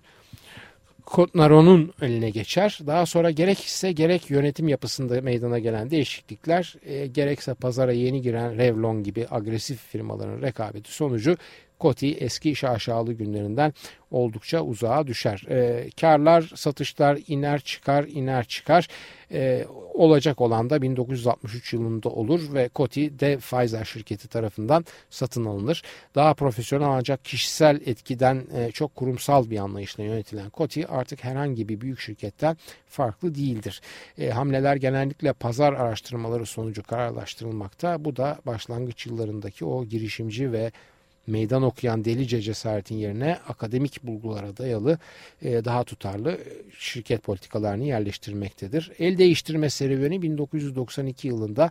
Kotnaron'un 1.06 1.92
eline 2.02 2.30
geçer. 2.30 2.78
Daha 2.86 3.06
sonra 3.06 3.30
gerek 3.30 3.58
hisse 3.58 3.92
gerek 3.92 4.30
yönetim 4.30 4.68
yapısında 4.68 5.20
meydana 5.20 5.58
gelen 5.58 5.90
değişiklikler 5.90 6.74
e, 6.84 7.06
gerekse 7.06 7.54
pazara 7.54 7.92
yeni 7.92 8.22
giren 8.22 8.58
Revlon 8.58 9.02
gibi 9.02 9.26
agresif 9.30 9.80
firmaların 9.80 10.42
rekabeti 10.42 10.92
sonucu 10.92 11.36
Coty 11.83 12.12
eski 12.18 12.57
şaşalı 12.57 13.12
günlerinden 13.12 13.73
oldukça 14.11 14.61
uzağa 14.61 15.07
düşer. 15.07 15.45
E, 15.49 15.90
karlar, 16.01 16.53
satışlar 16.55 17.18
iner 17.27 17.61
çıkar, 17.61 18.05
iner 18.05 18.45
çıkar. 18.45 18.88
E, 19.33 19.64
olacak 19.95 20.40
olan 20.40 20.71
da 20.71 20.83
1963 20.83 21.73
yılında 21.73 22.09
olur 22.09 22.55
ve 22.55 22.71
Coty 22.75 23.07
de 23.07 23.37
Pfizer 23.37 23.85
şirketi 23.85 24.29
tarafından 24.29 24.85
satın 25.11 25.45
alınır. 25.45 25.83
Daha 26.14 26.35
profesyonel 26.35 26.88
ancak 26.88 27.25
kişisel 27.25 27.81
etkiden 27.87 28.47
e, 28.55 28.71
çok 28.71 28.97
kurumsal 28.97 29.51
bir 29.51 29.59
anlayışla 29.59 30.03
yönetilen 30.03 30.51
Coty 30.55 30.83
artık 30.88 31.25
herhangi 31.25 31.68
bir 31.68 31.81
büyük 31.81 32.01
şirketten 32.01 32.57
farklı 32.87 33.35
değildir. 33.35 33.81
E, 34.18 34.31
hamleler 34.31 34.77
genellikle 34.77 35.33
pazar 35.33 35.73
araştırmaları 35.73 36.47
sonucu 36.47 36.83
kararlaştırılmakta. 36.83 38.05
Bu 38.05 38.16
da 38.16 38.38
başlangıç 38.47 39.07
yıllarındaki 39.07 39.64
o 39.64 39.85
girişimci 39.85 40.53
ve 40.53 40.73
meydan 41.26 41.62
okuyan 41.62 42.04
delice 42.04 42.40
cesaretin 42.40 42.96
yerine 42.96 43.38
akademik 43.48 44.02
bulgulara 44.02 44.56
dayalı 44.56 44.98
e, 45.42 45.64
daha 45.64 45.85
tutarlı 45.85 46.38
şirket 46.78 47.22
politikalarını 47.22 47.85
yerleştirmektedir. 47.85 48.92
El 48.98 49.18
değiştirme 49.18 49.70
serüveni 49.70 50.22
1992 50.22 51.28
yılında 51.28 51.70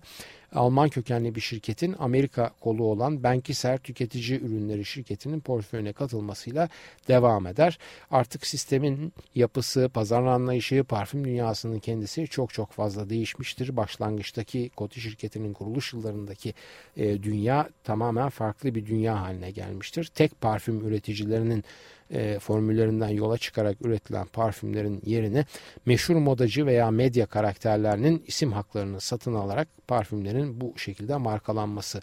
Alman 0.55 0.89
kökenli 0.89 1.35
bir 1.35 1.41
şirketin 1.41 1.95
Amerika 1.99 2.51
kolu 2.59 2.83
olan 2.83 3.23
Benkiser 3.23 3.77
Tüketici 3.77 4.39
Ürünleri 4.39 4.85
şirketinin 4.85 5.39
portföyüne 5.39 5.93
katılmasıyla 5.93 6.69
devam 7.07 7.47
eder. 7.47 7.77
Artık 8.11 8.47
sistemin 8.47 9.13
yapısı, 9.35 9.89
pazar 9.93 10.23
anlayışı, 10.23 10.83
parfüm 10.83 11.25
dünyasının 11.25 11.79
kendisi 11.79 12.27
çok 12.27 12.53
çok 12.53 12.71
fazla 12.71 13.09
değişmiştir. 13.09 13.77
Başlangıçtaki 13.77 14.71
Coty 14.77 14.99
şirketinin 14.99 15.53
kuruluş 15.53 15.93
yıllarındaki 15.93 16.53
e, 16.97 17.23
dünya 17.23 17.69
tamamen 17.83 18.29
farklı 18.29 18.75
bir 18.75 18.85
dünya 18.85 19.21
haline 19.21 19.51
gelmiştir. 19.51 20.11
Tek 20.15 20.41
parfüm 20.41 20.87
üreticilerinin 20.87 21.63
e, 22.11 22.39
formüllerinden 22.39 23.09
yola 23.09 23.37
çıkarak 23.37 23.77
üretilen 23.81 24.25
parfümlerin 24.25 25.01
yerine 25.05 25.45
meşhur 25.85 26.15
modacı 26.15 26.65
veya 26.65 26.91
medya 26.91 27.25
karakterlerinin 27.25 28.23
isim 28.27 28.51
haklarını 28.51 29.01
satın 29.01 29.33
alarak 29.33 29.67
parfümlerin 29.87 30.61
bu 30.61 30.77
şekilde 30.77 31.17
markalanması 31.17 32.01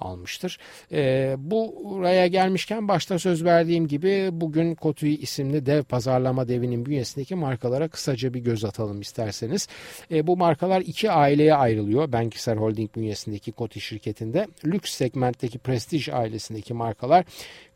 almıştır. 0.00 0.58
E, 0.92 1.34
buraya 1.38 2.26
gelmişken 2.26 2.88
başta 2.88 3.18
söz 3.18 3.44
verdiğim 3.44 3.88
gibi 3.88 4.28
bugün 4.32 4.74
Kotui 4.74 5.16
isimli 5.16 5.66
dev 5.66 5.82
pazarlama 5.82 6.48
devinin 6.48 6.86
bünyesindeki 6.86 7.34
markalara 7.34 7.88
kısaca 7.88 8.34
bir 8.34 8.40
göz 8.40 8.64
atalım 8.64 9.00
isterseniz. 9.00 9.68
E, 10.10 10.26
bu 10.26 10.36
markalar 10.36 10.80
iki 10.80 11.10
aileye 11.10 11.54
ayrılıyor. 11.54 12.12
Benkiser 12.12 12.56
Holding 12.56 12.94
bünyesindeki 12.94 13.52
Koti 13.52 13.80
şirketinde. 13.80 14.46
Lüks 14.64 14.92
segmentteki 14.92 15.58
Prestige 15.58 16.12
ailesindeki 16.12 16.74
markalar 16.74 17.24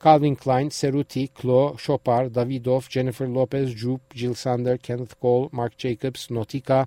Calvin 0.05 0.35
Klein, 0.35 0.69
Cerruti, 0.69 1.29
Chloe, 1.29 1.77
Chopard, 1.77 2.35
Davidoff, 2.35 2.91
Jennifer 2.91 3.27
Lopez, 3.27 3.71
Jupe, 3.71 4.15
Jill 4.15 4.35
Sander, 4.35 4.79
Kenneth 4.79 5.15
Cole, 5.21 5.49
Marc 5.53 5.75
Jacobs, 5.79 6.31
Nautica, 6.31 6.87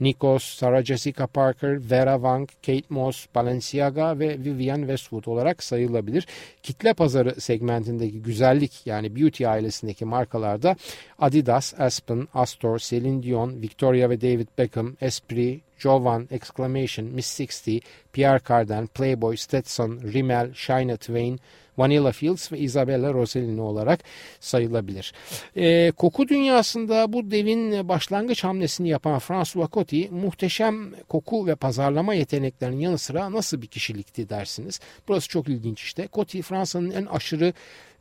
Nikos, 0.00 0.42
Sarah 0.42 0.84
Jessica 0.84 1.26
Parker, 1.26 1.78
Vera 1.90 2.14
Wang, 2.14 2.48
Kate 2.62 2.88
Moss, 2.88 3.26
Balenciaga 3.34 4.18
ve 4.18 4.38
Vivienne 4.38 4.80
Westwood 4.80 5.24
olarak 5.24 5.62
sayılabilir. 5.62 6.26
Kitle 6.62 6.94
pazarı 6.94 7.40
segmentindeki 7.40 8.22
güzellik 8.22 8.86
yani 8.86 9.16
beauty 9.16 9.46
ailesindeki 9.46 10.04
markalarda 10.04 10.76
Adidas, 11.18 11.80
Aspen, 11.80 12.28
Astor, 12.34 12.78
Celine 12.78 13.22
Dion, 13.22 13.62
Victoria 13.62 14.10
ve 14.10 14.20
David 14.20 14.48
Beckham, 14.58 14.96
Esprit, 15.00 15.62
Jovan, 15.78 16.28
Exclamation, 16.30 17.06
Miss 17.06 17.26
60, 17.40 17.80
Pierre 18.12 18.40
Cardin, 18.48 18.86
Playboy, 18.86 19.36
Stetson, 19.36 20.00
Rimmel, 20.12 20.50
Shina 20.54 20.96
Twain, 20.96 21.40
Vanilla 21.78 22.12
Fields 22.12 22.52
ve 22.52 22.58
Isabella 22.58 23.12
Rossellini 23.12 23.60
olarak 23.60 24.00
sayılabilir. 24.40 25.12
E, 25.56 25.90
koku 25.90 26.28
dünyasında 26.28 27.12
bu 27.12 27.30
devin 27.30 27.88
başlangıç 27.88 28.44
hamlesini 28.44 28.88
yapan 28.88 29.18
François 29.18 29.70
Coty 29.72 30.04
muhteşem 30.10 30.94
koku 31.08 31.46
ve 31.46 31.54
pazarlama 31.54 32.14
yeteneklerinin 32.14 32.80
yanı 32.80 32.98
sıra 32.98 33.32
nasıl 33.32 33.62
bir 33.62 33.66
kişilikti 33.66 34.28
dersiniz. 34.28 34.80
Burası 35.08 35.28
çok 35.28 35.48
ilginç 35.48 35.82
işte. 35.82 36.08
Coty 36.12 36.40
Fransa'nın 36.40 36.90
en 36.90 37.06
aşırı 37.06 37.52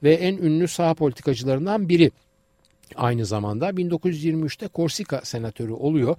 ve 0.03 0.13
en 0.13 0.37
ünlü 0.37 0.67
sağ 0.67 0.93
politikacılarından 0.93 1.89
biri. 1.89 2.11
Aynı 2.95 3.25
zamanda 3.25 3.69
1923'te 3.69 4.67
Korsika 4.67 5.21
senatörü 5.23 5.71
oluyor. 5.71 6.15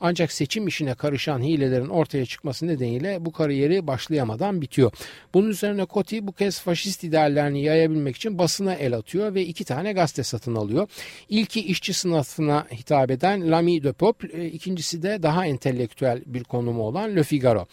Ancak 0.00 0.32
seçim 0.32 0.66
işine 0.66 0.94
karışan 0.94 1.42
hilelerin 1.42 1.88
ortaya 1.88 2.26
çıkması 2.26 2.66
nedeniyle 2.66 3.24
bu 3.24 3.32
kariyeri 3.32 3.86
başlayamadan 3.86 4.62
bitiyor. 4.62 4.92
Bunun 5.34 5.50
üzerine 5.50 5.86
Coty 5.90 6.18
bu 6.22 6.32
kez 6.32 6.60
faşist 6.60 7.04
ideallerini 7.04 7.62
yayabilmek 7.62 8.16
için 8.16 8.38
basına 8.38 8.74
el 8.74 8.96
atıyor 8.96 9.34
ve 9.34 9.44
iki 9.44 9.64
tane 9.64 9.92
gazete 9.92 10.22
satın 10.22 10.54
alıyor. 10.54 10.88
İlki 11.28 11.60
işçi 11.60 11.94
sınıfına 11.94 12.66
hitap 12.72 13.10
eden 13.10 13.50
L'Ami 13.50 13.82
de 13.82 13.92
Peuple, 13.92 14.42
e, 14.42 14.46
ikincisi 14.46 15.02
de 15.02 15.22
daha 15.22 15.46
entelektüel 15.46 16.22
bir 16.26 16.44
konumu 16.44 16.82
olan 16.82 17.16
Le 17.16 17.22
Figaro. 17.22 17.66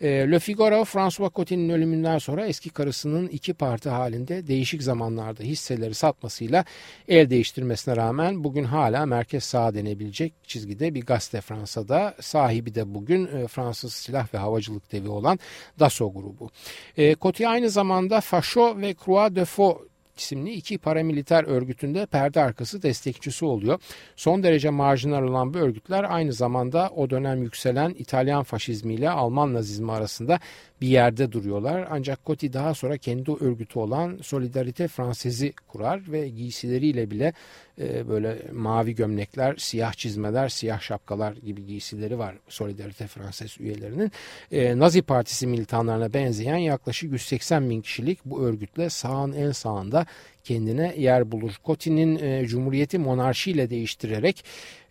E, 0.00 0.08
Le 0.08 0.38
Figaro, 0.38 0.84
François 0.84 1.34
Coty'nin 1.34 1.68
ölümünden 1.68 2.18
sonra 2.18 2.46
eski 2.46 2.70
karısının 2.70 3.28
iki 3.28 3.54
parti 3.54 3.88
halinde 3.88 4.46
değişik 4.46 4.82
zamanlarda 4.82 5.42
hisseleri 5.42 5.94
satmasıyla 5.94 6.64
el 7.08 7.30
değiştirmesine 7.30 7.96
rağmen 7.98 8.44
bugün 8.44 8.64
hala 8.64 9.06
merkez 9.06 9.44
sağ 9.44 9.74
denebilecek 9.74 10.34
çizgide 10.44 10.94
bir 10.94 11.06
gazete 11.06 11.40
Fransa'da. 11.40 12.14
Sahibi 12.20 12.74
de 12.74 12.94
bugün 12.94 13.26
e, 13.26 13.46
Fransız 13.48 13.92
silah 13.94 14.34
ve 14.34 14.38
havacılık 14.38 14.92
devi 14.92 15.08
olan 15.08 15.38
Dassault 15.78 16.14
grubu. 16.14 16.50
E, 16.96 17.16
Coty 17.16 17.46
aynı 17.46 17.70
zamanda 17.70 18.20
Facho 18.20 18.80
ve 18.80 18.94
Croix 19.04 19.34
de 19.34 19.44
Faux 19.44 19.78
isimli 20.18 20.52
iki 20.52 20.78
paramiliter 20.78 21.44
örgütünde 21.44 22.06
perde 22.06 22.40
arkası 22.40 22.82
destekçisi 22.82 23.44
oluyor. 23.44 23.80
Son 24.16 24.42
derece 24.42 24.70
marjinal 24.70 25.22
olan 25.22 25.54
bu 25.54 25.58
örgütler 25.58 26.06
aynı 26.08 26.32
zamanda 26.32 26.90
o 26.96 27.10
dönem 27.10 27.42
yükselen 27.42 27.94
İtalyan 27.98 28.42
faşizmiyle 28.42 29.10
Alman 29.10 29.54
nazizmi 29.54 29.92
arasında 29.92 30.40
bir 30.80 30.88
yerde 30.88 31.32
duruyorlar. 31.32 31.88
Ancak 31.90 32.26
Coty 32.26 32.46
daha 32.52 32.74
sonra 32.74 32.96
kendi 32.96 33.32
örgütü 33.32 33.78
olan 33.78 34.18
Solidarite 34.22 34.88
Fransız'ı 34.88 35.52
kurar 35.68 36.12
ve 36.12 36.28
giysileriyle 36.28 37.10
bile 37.10 37.32
e, 37.80 38.08
böyle 38.08 38.42
mavi 38.52 38.94
gömlekler, 38.94 39.56
siyah 39.56 39.92
çizmeler, 39.92 40.48
siyah 40.48 40.80
şapkalar 40.80 41.32
gibi 41.32 41.66
giysileri 41.66 42.18
var 42.18 42.34
Solidarite 42.48 43.06
Fransız 43.06 43.60
üyelerinin. 43.60 44.12
E, 44.52 44.78
Nazi 44.78 45.02
Partisi 45.02 45.46
militanlarına 45.46 46.14
benzeyen 46.14 46.56
yaklaşık 46.56 47.12
180 47.12 47.70
bin 47.70 47.80
kişilik 47.80 48.24
bu 48.24 48.42
örgütle 48.42 48.90
sağın 48.90 49.32
en 49.32 49.52
sağında 49.52 50.06
kendine 50.48 50.94
yer 50.96 51.32
bulur. 51.32 51.52
Coty'nin 51.64 52.18
e, 52.18 52.46
Cumhuriyeti 52.46 52.98
monarşiyle 52.98 53.70
değiştirerek 53.70 54.44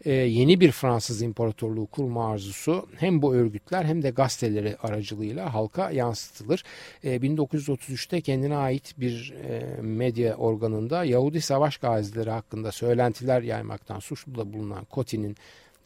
e, 0.06 0.12
yeni 0.12 0.60
bir 0.60 0.72
Fransız 0.72 1.22
imparatorluğu 1.22 1.86
kurma 1.86 2.32
arzusu 2.32 2.88
hem 2.98 3.22
bu 3.22 3.36
örgütler 3.36 3.84
hem 3.84 4.02
de 4.04 4.10
gazeteleri 4.10 4.78
aracılığıyla 4.78 5.54
halka 5.54 5.92
yansıtılır. 5.92 6.64
E, 7.04 7.18
1933'te 7.18 8.22
kendine 8.22 8.56
ait 8.56 8.94
bir 8.98 9.34
e, 9.50 9.82
medya 9.82 10.36
organında 10.36 11.04
Yahudi 11.04 11.42
savaş 11.42 11.78
gazileri 11.78 12.30
hakkında 12.30 12.72
söylentiler 12.72 13.42
yaymaktan 13.42 14.00
suçlu 14.00 14.36
da 14.36 14.54
bulunan 14.54 14.88
Coty'nin 14.92 15.36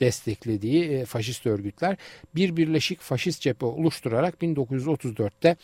desteklediği 0.02 0.84
e, 0.84 1.06
faşist 1.06 1.46
örgütler 1.46 1.98
bir 2.36 2.58
birleşik 2.58 3.02
faşist 3.02 3.42
cephe 3.42 3.66
oluşturarak 3.66 4.36
1934'te 4.42 5.56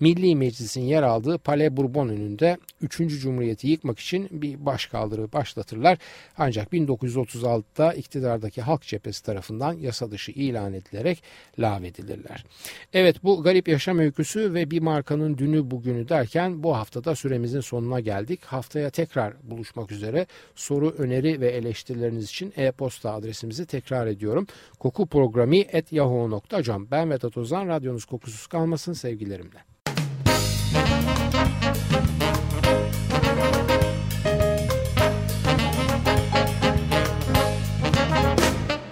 Milli 0.00 0.36
Meclis'in 0.36 0.82
yer 0.82 1.02
aldığı 1.02 1.38
Palais 1.38 1.70
Bourbon 1.70 2.08
önünde 2.08 2.58
3. 2.80 2.96
Cumhuriyeti 2.96 3.68
yıkmak 3.68 3.98
için 3.98 4.28
bir 4.30 4.66
başkaldırı 4.66 5.32
başlatırlar. 5.32 5.98
Ancak 6.38 6.72
1936'da 6.72 7.92
iktidardaki 7.92 8.62
Halk 8.62 8.82
Cephesi 8.82 9.22
tarafından 9.22 9.72
yasa 9.72 10.10
dışı 10.10 10.32
ilan 10.32 10.72
edilerek 10.74 11.22
lağvedilirler. 11.58 12.44
Evet 12.92 13.24
bu 13.24 13.42
garip 13.42 13.68
yaşam 13.68 13.98
öyküsü 13.98 14.54
ve 14.54 14.70
bir 14.70 14.80
markanın 14.80 15.38
dünü 15.38 15.70
bugünü 15.70 16.08
derken 16.08 16.62
bu 16.62 16.76
haftada 16.76 17.14
süremizin 17.14 17.60
sonuna 17.60 18.00
geldik. 18.00 18.44
Haftaya 18.44 18.90
tekrar 18.90 19.34
buluşmak 19.42 19.92
üzere 19.92 20.26
soru, 20.54 20.90
öneri 20.90 21.40
ve 21.40 21.50
eleştirileriniz 21.50 22.24
için 22.24 22.52
e-posta 22.56 23.12
adresimizi 23.12 23.66
tekrar 23.84 24.06
ediyorum. 24.06 24.46
Koku 24.78 25.06
programı 25.06 25.56
et 25.56 25.92
yahoo.com. 25.92 26.88
Ben 26.90 27.10
Vedat 27.10 27.36
Ozan. 27.36 27.68
Radyonuz 27.68 28.04
kokusuz 28.04 28.46
kalmasın 28.46 28.92
sevgilerimle. 28.92 29.58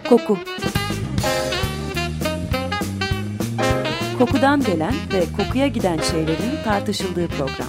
Koku 0.08 0.38
Kokudan 4.18 4.60
gelen 4.60 4.94
ve 5.12 5.24
kokuya 5.36 5.66
giden 5.66 5.98
şeylerin 5.98 6.62
tartışıldığı 6.64 7.28
program. 7.28 7.68